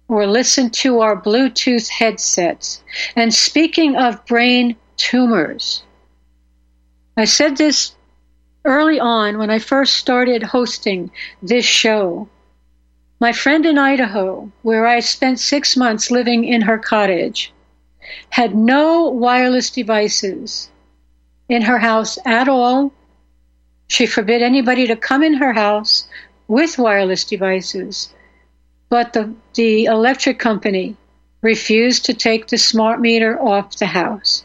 [0.08, 2.84] or listen to our Bluetooth headsets.
[3.16, 5.84] And speaking of brain tumors,
[7.18, 7.96] I said this
[8.64, 11.12] early on when I first started hosting
[11.42, 12.30] this show.
[13.20, 17.54] My friend in Idaho, where I spent six months living in her cottage,
[18.30, 20.70] had no wireless devices
[21.48, 22.92] in her house at all.
[23.88, 26.08] She forbid anybody to come in her house
[26.48, 28.14] with wireless devices.
[28.90, 30.98] But the, the electric company
[31.42, 34.44] refused to take the smart meter off the house.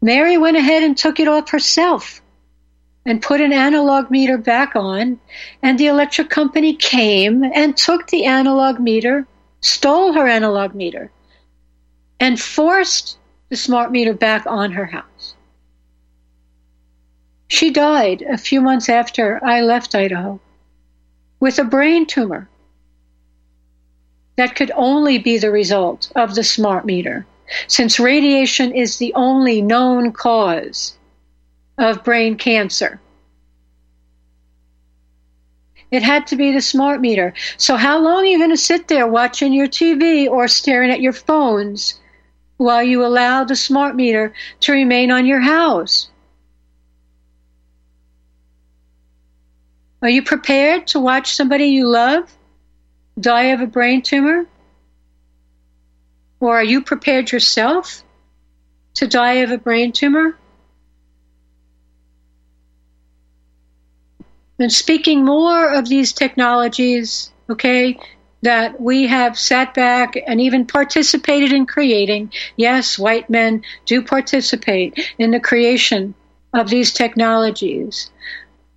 [0.00, 2.22] Mary went ahead and took it off herself
[3.06, 5.18] and put an analog meter back on,
[5.62, 9.26] and the electric company came and took the analog meter,
[9.60, 11.10] stole her analog meter,
[12.18, 13.16] and forced
[13.48, 15.34] the smart meter back on her house.
[17.46, 20.40] She died a few months after I left Idaho
[21.38, 22.48] with a brain tumor
[24.34, 27.24] that could only be the result of the smart meter,
[27.68, 30.95] since radiation is the only known cause
[31.78, 33.00] of brain cancer.
[35.90, 37.32] It had to be the smart meter.
[37.58, 41.00] So, how long are you going to sit there watching your TV or staring at
[41.00, 42.00] your phones
[42.56, 46.10] while you allow the smart meter to remain on your house?
[50.02, 52.36] Are you prepared to watch somebody you love
[53.18, 54.46] die of a brain tumor?
[56.40, 58.04] Or are you prepared yourself
[58.94, 60.36] to die of a brain tumor?
[64.58, 67.98] And speaking more of these technologies, okay,
[68.42, 72.32] that we have sat back and even participated in creating.
[72.56, 76.14] Yes, white men do participate in the creation
[76.54, 78.10] of these technologies.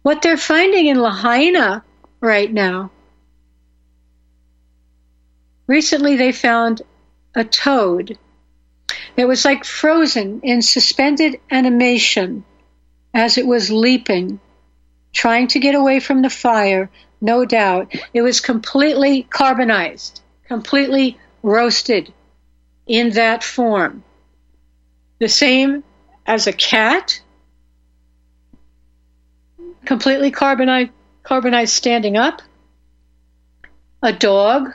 [0.01, 1.83] What they're finding in Lahaina
[2.19, 2.91] right now.
[5.67, 6.81] Recently, they found
[7.35, 8.17] a toad
[9.15, 12.43] that was like frozen in suspended animation
[13.13, 14.39] as it was leaping,
[15.13, 16.89] trying to get away from the fire,
[17.21, 17.93] no doubt.
[18.13, 22.13] It was completely carbonized, completely roasted
[22.87, 24.03] in that form.
[25.19, 25.83] The same
[26.25, 27.21] as a cat
[29.85, 30.91] completely carbonized,
[31.23, 32.41] carbonized standing up,
[34.03, 34.69] a dog,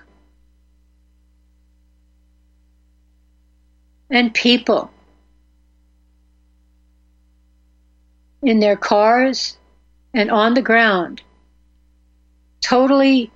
[4.10, 4.90] and people
[8.42, 9.56] in their cars
[10.14, 11.20] and on the ground,
[12.60, 13.30] totally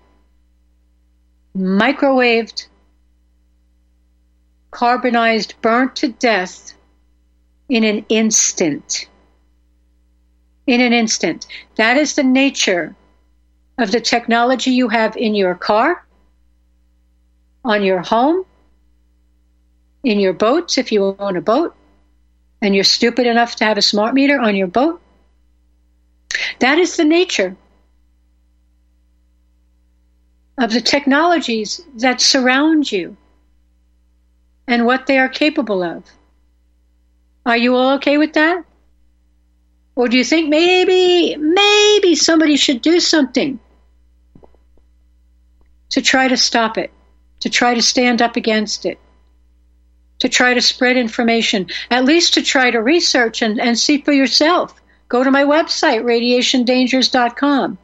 [1.56, 2.66] microwaved,
[4.70, 6.72] carbonized, burnt to death
[7.68, 9.08] in an instant
[10.68, 11.46] in an instant.
[11.76, 12.94] That is the nature
[13.78, 16.06] of the technology you have in your car,
[17.64, 18.44] on your home,
[20.04, 21.74] in your boats if you own a boat,
[22.60, 25.00] and you're stupid enough to have a smart meter on your boat.
[26.60, 27.56] That is the nature
[30.58, 33.16] of the technologies that surround you
[34.66, 36.04] and what they are capable of.
[37.46, 38.64] Are you all okay with that?
[39.94, 43.58] Or do you think maybe, maybe somebody should do something
[45.90, 46.92] to try to stop it,
[47.40, 48.98] to try to stand up against it,
[50.18, 54.12] to try to spread information, at least to try to research and, and see for
[54.12, 54.80] yourself?
[55.08, 57.78] Go to my website, radiationdangers.com.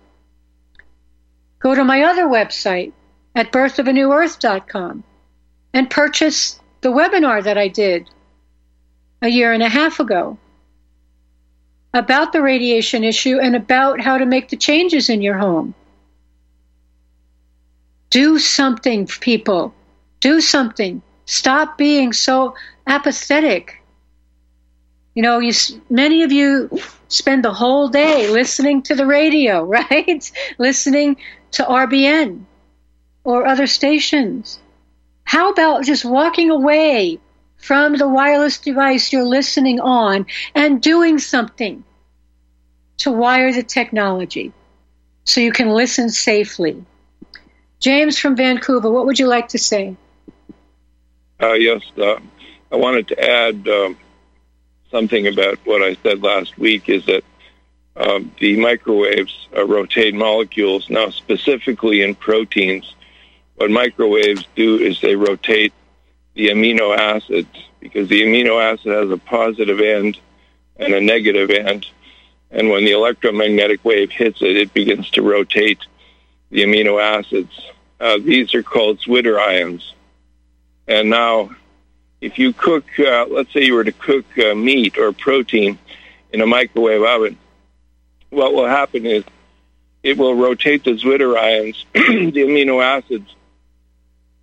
[1.59, 2.93] Go to my other website
[3.35, 5.03] at birthofanewearth.com
[5.73, 8.09] and purchase the webinar that I did
[9.23, 10.39] a year and a half ago
[11.95, 15.75] about the radiation issue and about how to make the changes in your home.
[18.11, 19.73] Do something, people.
[20.21, 21.01] Do something.
[21.25, 22.55] Stop being so
[22.87, 23.81] apathetic.
[25.15, 25.53] You know, you
[25.89, 26.69] many of you
[27.09, 30.31] spend the whole day listening to the radio, right?
[30.59, 31.17] listening
[31.53, 32.45] to RBN
[33.23, 34.59] or other stations.
[35.25, 37.19] How about just walking away
[37.57, 41.83] from the wireless device you're listening on and doing something
[42.99, 44.53] to wire the technology
[45.25, 46.85] so you can listen safely?
[47.81, 49.97] James from Vancouver, what would you like to say?
[51.41, 52.19] Uh, yes, uh,
[52.73, 53.97] I wanted to add um,
[54.95, 57.25] something about what I said last week is that
[57.97, 60.89] um, the microwaves uh, rotate molecules.
[60.89, 62.95] Now, specifically in proteins,
[63.57, 65.73] what microwaves do is they rotate
[66.35, 67.49] the amino acids
[67.81, 70.17] because the amino acid has a positive end
[70.77, 71.87] and a negative end.
[72.53, 75.81] And when the electromagnetic wave hits it, it begins to rotate
[76.51, 77.53] the amino acids.
[77.99, 79.83] Uh, these are called zwitterions.
[80.87, 81.51] And now,
[82.25, 85.79] if you cook, uh, let's say you were to cook uh, meat or protein
[86.33, 87.39] in a microwave oven,
[88.31, 89.25] what will happen is
[90.03, 93.35] it will rotate the zwitterions, the amino acids,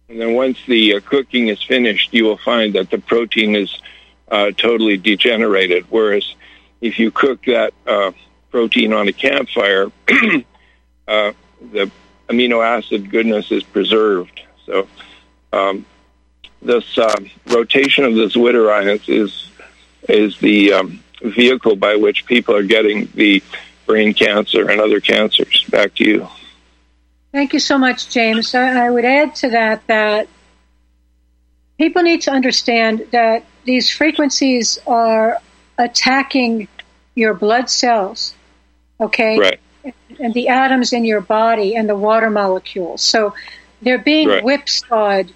[0.08, 3.76] and then once the uh, cooking is finished, you will find that the protein is
[4.30, 5.86] uh, totally degenerated.
[5.90, 6.36] Whereas
[6.82, 8.12] if you cook that uh,
[8.52, 9.92] protein on a campfire,
[11.08, 11.32] uh,
[11.72, 11.90] the
[12.28, 14.40] amino acid goodness is preserved.
[14.66, 14.88] So
[15.52, 15.86] um,
[16.62, 17.16] this uh,
[17.48, 19.50] rotation of the zwitterions is
[20.10, 23.42] is the um, vehicle by which people are getting the
[23.86, 25.66] brain cancer and other cancers.
[25.70, 26.28] Back to you.
[27.32, 28.54] Thank you so much, James.
[28.54, 30.28] I, would add to that that
[31.78, 35.40] people need to understand that these frequencies are
[35.78, 36.68] attacking
[37.16, 38.36] your blood cells,
[39.00, 39.40] okay?
[39.40, 39.60] Right.
[40.20, 43.02] And the atoms in your body and the water molecules.
[43.02, 43.34] So
[43.82, 44.44] they're being right.
[44.44, 45.34] whipsawed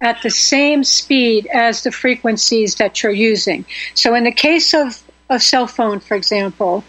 [0.00, 3.64] at the same speed as the frequencies that you're using.
[3.94, 6.84] So in the case of a cell phone, for example,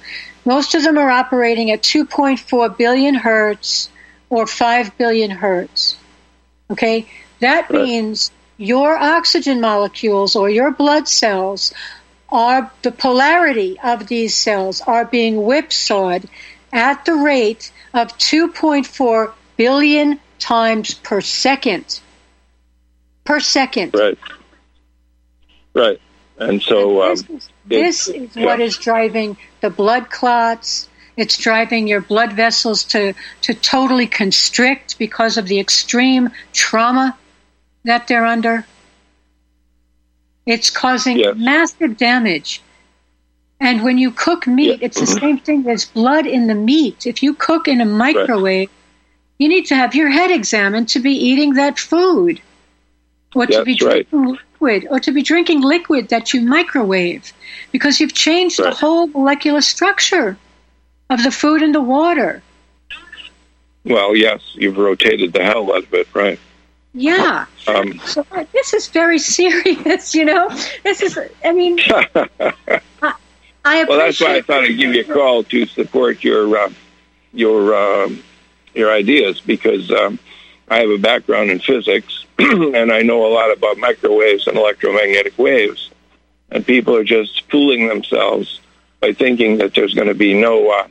[0.46, 3.90] most of them are operating at 2.4 billion hertz
[4.30, 5.96] or 5 billion hertz.
[6.70, 7.08] Okay?
[7.40, 7.84] That right.
[7.84, 11.74] means your oxygen molecules or your blood cells
[12.30, 16.28] are the polarity of these cells are being whipsawed
[16.74, 22.00] at the rate of 2.4 billion times per second.
[23.28, 23.94] Per second.
[23.94, 24.18] Right.
[25.74, 26.00] Right.
[26.38, 28.46] And so and this, um, is, this is yeah.
[28.46, 34.98] what is driving the blood clots, it's driving your blood vessels to, to totally constrict
[34.98, 37.18] because of the extreme trauma
[37.84, 38.66] that they're under.
[40.46, 42.62] It's causing massive damage.
[43.60, 45.20] And when you cook meat, it's the mm-hmm.
[45.20, 47.06] same thing as blood in the meat.
[47.06, 48.76] If you cook in a microwave, right.
[49.38, 52.42] you need to have your head examined to be eating that food.
[53.38, 54.40] Or to be drinking right.
[54.60, 57.32] liquid, or to be drinking liquid that you microwave,
[57.72, 58.72] because you've changed right.
[58.72, 60.38] the whole molecular structure
[61.10, 62.42] of the food and the water.
[63.86, 66.40] Well, yes, you've rotated the hell out of it, right?
[66.94, 67.46] Yeah.
[67.68, 70.50] Um, so uh, this is very serious, you know.
[70.84, 72.82] This is, I mean, I,
[73.64, 76.70] I well, that's why I thought I'd give you a call to support your uh,
[77.34, 78.10] your uh,
[78.74, 80.20] your ideas because um,
[80.70, 82.26] I have a background in physics
[82.76, 85.90] and I know a lot about microwaves and electromagnetic waves,
[86.52, 88.62] and people are just fooling themselves
[89.00, 90.88] by thinking that there's going to be no uh,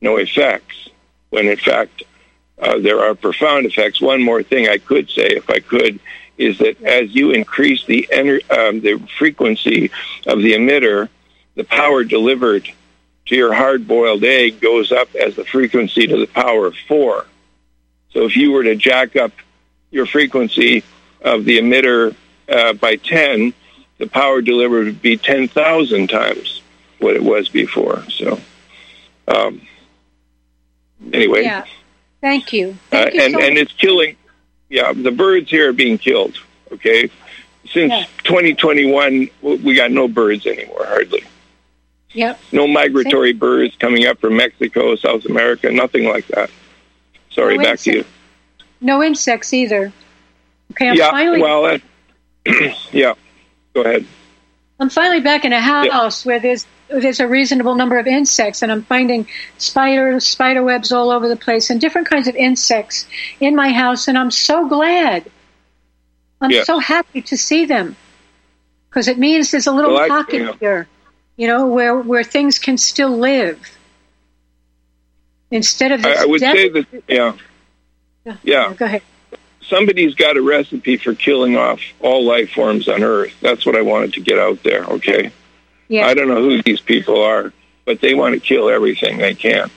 [0.00, 0.88] no effects,
[1.30, 2.02] when in fact
[2.60, 4.00] uh, there are profound effects.
[4.00, 6.00] One more thing I could say, if I could,
[6.36, 9.90] is that as you increase the ener- um, the frequency
[10.26, 11.08] of the emitter,
[11.54, 12.68] the power delivered
[13.26, 17.26] to your hard-boiled egg goes up as the frequency to the power of four.
[18.10, 19.32] So if you were to jack up
[19.92, 20.82] your frequency
[21.20, 22.16] of the emitter
[22.48, 23.54] uh, by 10,
[23.98, 26.62] the power delivered would be 10,000 times
[26.98, 28.02] what it was before.
[28.10, 28.40] So,
[29.28, 29.60] um,
[31.12, 31.42] anyway.
[31.42, 31.64] Yeah.
[32.20, 32.76] Thank you.
[32.90, 34.16] Thank uh, you and, so and it's killing,
[34.68, 36.36] yeah, the birds here are being killed,
[36.72, 37.10] okay?
[37.70, 38.04] Since yeah.
[38.24, 41.24] 2021, we got no birds anymore, hardly.
[42.12, 42.40] Yep.
[42.52, 43.38] No migratory Same.
[43.38, 46.50] birds coming up from Mexico, South America, nothing like that.
[47.30, 48.04] Sorry, no back to you.
[48.82, 49.92] No insects either.
[50.72, 51.40] Okay, I'm yeah, finally.
[51.40, 51.78] Well, uh,
[52.92, 53.14] yeah,
[53.74, 54.04] go ahead.
[54.80, 58.72] I'm finally back in a house where there's there's a reasonable number of insects, and
[58.72, 59.28] I'm finding
[59.58, 63.06] spiders, spider webs all over the place, and different kinds of insects
[63.40, 65.30] in my house, and I'm so glad.
[66.40, 66.64] I'm yeah.
[66.64, 67.94] so happy to see them
[68.90, 70.88] because it means there's a little well, pocket I, here,
[71.36, 73.60] you know, where where things can still live
[75.50, 76.04] instead of.
[76.04, 77.36] I, I, would say that, yeah,
[78.42, 78.72] yeah.
[78.74, 79.02] Go ahead.
[79.62, 83.32] Somebody's got a recipe for killing off all life forms on Earth.
[83.40, 84.84] That's what I wanted to get out there.
[84.84, 85.30] Okay.
[85.88, 86.06] Yeah.
[86.06, 87.52] I don't know who these people are,
[87.84, 89.70] but they want to kill everything they can.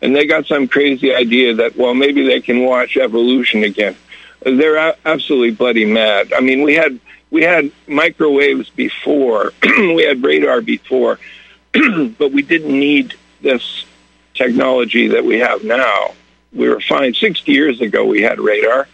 [0.00, 3.96] And they got some crazy idea that, well, maybe they can watch evolution again.
[4.40, 6.32] They're absolutely bloody mad.
[6.32, 6.98] I mean, we had
[7.30, 11.18] we had microwaves before, we had radar before,
[11.72, 13.86] but we didn't need this
[14.34, 16.14] technology that we have now.
[16.52, 17.14] We were fine.
[17.14, 18.88] 60 years ago, we had radar,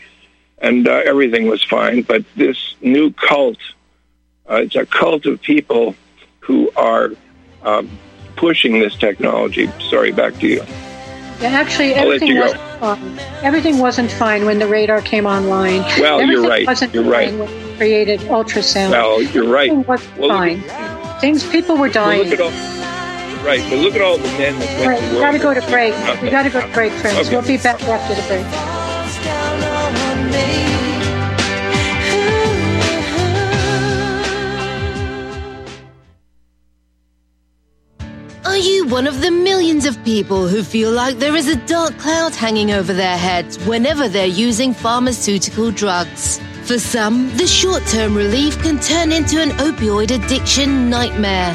[0.59, 2.03] and uh, everything was fine.
[2.03, 3.59] But this new cult,
[4.49, 5.95] uh, it's a cult of people
[6.41, 7.11] who are
[7.63, 7.91] um,
[8.37, 9.69] pushing this technology.
[9.91, 10.63] Sorry, back to you.
[11.41, 13.19] Yeah, actually, everything wasn't fine.
[13.43, 15.83] Everything wasn't fine when the radar came online.
[16.01, 16.67] Well, you're right.
[16.67, 17.33] Wasn't You're right.
[17.33, 18.91] When we created ultrasound.
[18.91, 19.71] Well, you're right.
[19.71, 20.61] Everything wasn't Well, fine.
[21.21, 22.41] Things people were Well, dying.
[22.41, 22.51] all,
[23.49, 25.23] right, but look at all the men that went Right, to we work.
[25.23, 25.95] got to go to break.
[26.23, 27.19] We got to go to break, friends.
[27.27, 27.31] Okay.
[27.37, 28.47] We'll be back after the break.
[38.45, 41.99] Are you one of the millions of people who feel like there is a dark
[41.99, 46.41] cloud hanging over their heads whenever they're using pharmaceutical drugs?
[46.65, 51.55] For some, the short term relief can turn into an opioid addiction nightmare.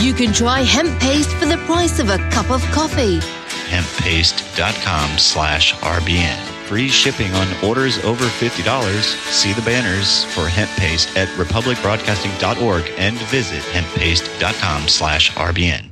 [0.00, 3.20] You can try hemp paste for the price of a cup of coffee.
[3.68, 6.38] hemppaste.com slash RBN.
[6.66, 9.02] Free shipping on orders over $50.
[9.30, 15.91] See the banners for hemp paste at republicbroadcasting.org and visit hemppaste.com slash RBN.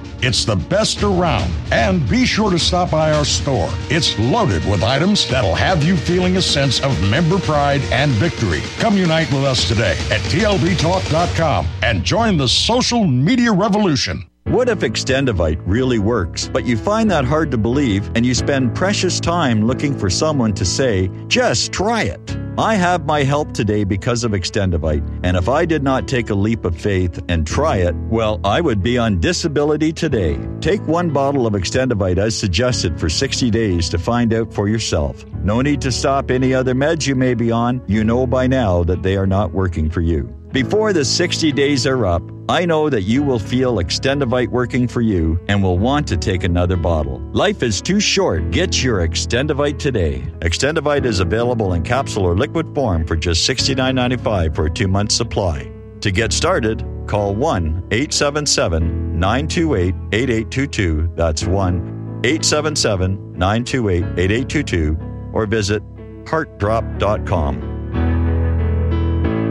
[0.23, 1.51] It's the best around.
[1.71, 3.69] And be sure to stop by our store.
[3.89, 8.61] It's loaded with items that'll have you feeling a sense of member pride and victory.
[8.77, 14.23] Come unite with us today at tlbtalk.com and join the social media revolution.
[14.43, 18.75] What if Extendivite really works, but you find that hard to believe and you spend
[18.75, 22.40] precious time looking for someone to say, just try it?
[22.61, 26.35] I have my help today because of Extendivite, and if I did not take a
[26.35, 30.37] leap of faith and try it, well, I would be on disability today.
[30.59, 35.25] Take one bottle of Extendivite as suggested for 60 days to find out for yourself.
[35.37, 37.81] No need to stop any other meds you may be on.
[37.87, 40.31] You know by now that they are not working for you.
[40.51, 44.99] Before the 60 days are up, I know that you will feel Extendivite working for
[44.99, 47.19] you and will want to take another bottle.
[47.31, 48.51] Life is too short.
[48.51, 50.29] Get your Extendivite today.
[50.39, 55.13] Extendivite is available in capsule or liquid form for just $69.95 for a two month
[55.13, 55.71] supply.
[56.01, 61.13] To get started, call 1 877 928 8822.
[61.15, 64.97] That's 1 877 928 8822
[65.31, 65.81] or visit
[66.25, 67.70] heartdrop.com.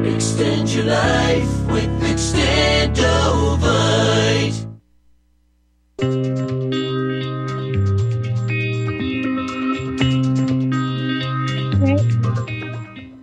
[0.04, 4.66] Extend your life with Extendovite.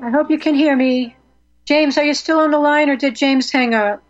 [0.01, 1.15] I hope you can hear me.
[1.65, 4.01] James, are you still on the line or did James hang up?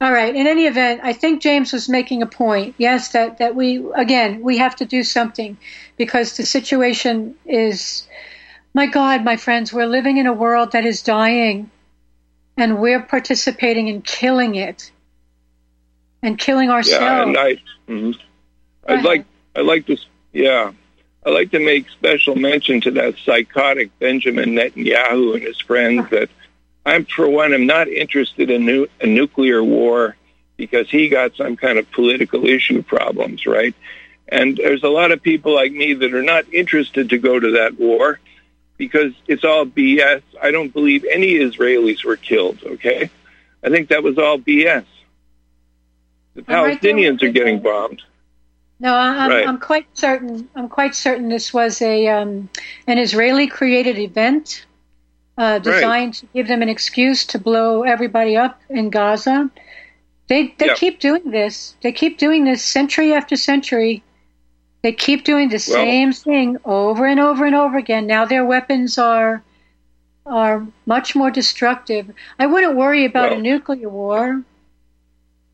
[0.00, 0.34] All right.
[0.34, 2.74] In any event, I think James was making a point.
[2.78, 5.58] Yes, that, that we, again, we have to do something
[5.98, 8.08] because the situation is,
[8.74, 11.70] my God, my friends, we're living in a world that is dying
[12.56, 14.90] and we're participating in killing it
[16.22, 17.02] and killing ourselves.
[17.02, 17.56] Yeah, and I,
[17.88, 18.18] mhm.
[18.86, 19.24] I'd like,
[19.56, 19.96] I'd like to,
[20.32, 20.72] yeah,
[21.24, 26.30] I'd like to make special mention to that psychotic Benjamin Netanyahu and his friends that
[26.84, 30.16] I'm, for one, am not interested in nu- a nuclear war
[30.56, 33.74] because he got some kind of political issue problems, right?
[34.28, 37.52] And there's a lot of people like me that are not interested to go to
[37.52, 38.20] that war
[38.80, 40.22] because it's all BS.
[40.42, 43.10] I don't believe any Israelis were killed, okay?
[43.62, 44.86] I think that was all BS.
[46.34, 48.00] The I'm right Palestinians are getting bombed.
[48.80, 49.46] No, I- I'm, Right.
[49.46, 50.48] I'm quite certain.
[50.56, 52.48] I'm quite certain this was a um,
[52.86, 54.64] an Israeli-created event
[55.36, 59.50] uh, designed to give them an excuse to blow everybody up in Gaza.
[60.28, 60.74] They they Yeah.
[60.74, 61.74] keep doing this.
[61.82, 64.02] They keep doing this century after century.
[64.82, 68.06] They keep doing the Well- same thing over and over and over again.
[68.06, 69.42] Now their weapons are
[70.26, 72.10] are much more destructive.
[72.38, 74.42] I wouldn't worry about a nuclear war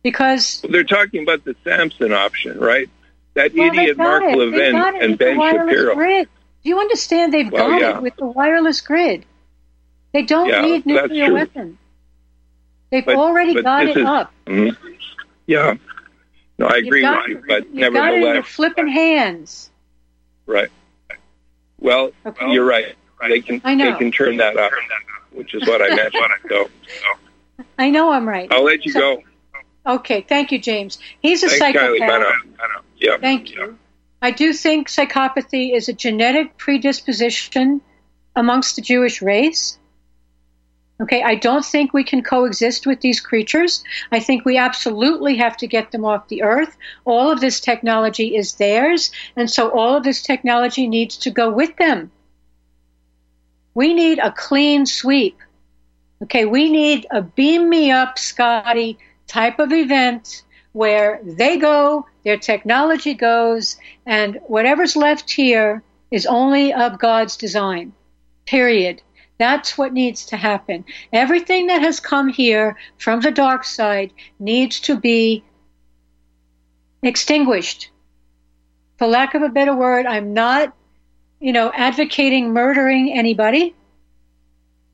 [0.02, 2.88] because They're talking about the Samson option, right?
[3.34, 4.36] That Well, idiot Mark it.
[4.36, 5.94] Levin and with Ben Shapiro.
[5.94, 6.28] Grid.
[6.62, 7.32] Do you understand?
[7.32, 7.96] They've Well, got yeah.
[7.96, 9.24] it with the wireless grid.
[10.12, 11.76] They don't Yeah, need nuclear weapons.
[12.90, 14.32] They've But- already but got it is- up.
[14.46, 14.76] Mhm.
[15.46, 15.74] Yeah.
[16.59, 19.70] No, I agree got, with you, but you've got it in your flipping hands.
[20.46, 20.70] right.
[21.78, 22.52] Well, Okay.
[22.52, 22.96] you're right.
[23.28, 23.92] They can I know.
[23.92, 24.72] they can turn that up,
[25.32, 26.14] which is what I meant.
[26.48, 26.68] so
[27.78, 28.50] I know I'm right.
[28.50, 29.22] I'll let you So- go.
[29.96, 30.98] Okay, thank you, James.
[31.20, 31.98] He's a Thanks, Kylie.
[31.98, 32.09] psychopath.
[32.09, 32.30] Bye now.
[32.59, 32.80] Bye now.
[32.96, 33.18] Yeah.
[33.18, 33.78] Thank you.
[34.22, 37.80] I do think psychopathy is a genetic predisposition
[38.34, 39.78] amongst the Jewish race.
[40.99, 43.84] Okay, I don't think we can coexist with these creatures.
[44.12, 46.76] I think we absolutely have to get them off the earth.
[47.05, 51.51] All of this technology is theirs, and so all of this technology needs to go
[51.51, 52.11] with them.
[53.74, 55.38] We need a clean sweep.
[56.22, 62.38] Okay, we need a beam me up, Scotty type of event where they go, their
[62.38, 63.76] technology goes,
[64.07, 67.92] and whatever's left here is only of God's design.
[68.47, 69.03] Period.
[69.39, 70.84] That's what needs to happen.
[71.12, 75.45] Everything that has come here from the dark side needs to be
[77.03, 77.91] extinguished.
[78.99, 80.74] For lack of a better word, I'm not,
[81.39, 83.74] you know, advocating murdering anybody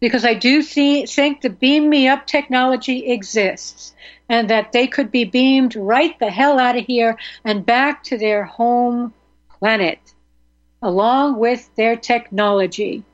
[0.01, 3.95] because I do thi- think the beam me up technology exists
[4.29, 8.19] and that they could be beamed right the hell out of here and back to
[8.19, 9.15] their home
[9.61, 10.01] planet
[10.83, 13.05] along with their technology.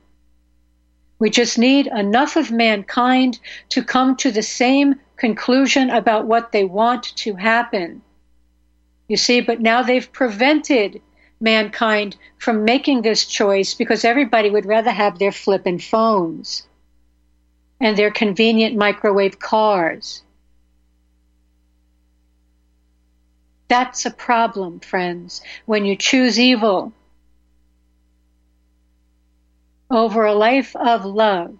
[1.19, 3.39] We just need enough of mankind
[3.69, 8.01] to come to the same conclusion about what they want to happen.
[9.09, 11.01] You see, but now they've prevented
[11.41, 16.65] mankind from making this choice because everybody would rather have their flippin' phones
[17.81, 20.23] and their convenient microwave cars.
[23.67, 26.93] That's a problem, friends, when you choose evil
[29.91, 31.57] over a life of love,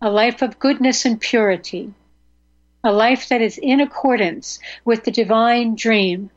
[0.00, 1.92] a life of goodness and purity,
[2.82, 6.30] a life that is in accordance with the divine dream.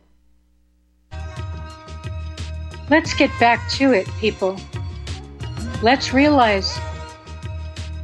[2.89, 4.59] Let's get back to it, people.
[5.81, 6.77] Let's realize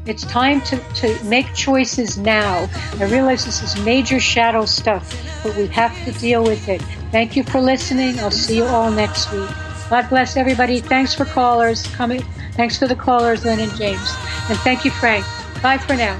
[0.06, 2.70] it's time to, to make choices now.
[3.00, 5.12] I realize this is major shadow stuff,
[5.44, 6.82] but we have to deal with it.
[7.12, 8.20] Thank you for listening.
[8.20, 9.50] I'll see you all next week.
[9.90, 10.80] God bless everybody.
[10.80, 12.22] Thanks for callers coming.
[12.54, 14.14] Thanks for the callers, Lynn and James.
[14.50, 15.26] And thank you, Frank.
[15.62, 16.20] Bye for now.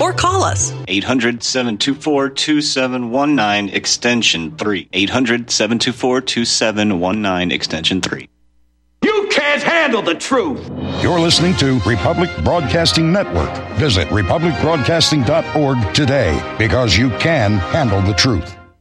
[0.00, 4.88] or call us 800 724 2719 extension 3.
[4.92, 8.28] 800 724 2719 extension 3.
[9.04, 10.68] You can't handle the truth.
[11.02, 13.54] You're listening to Republic Broadcasting Network.
[13.78, 18.57] Visit republicbroadcasting.org today because you can handle the truth.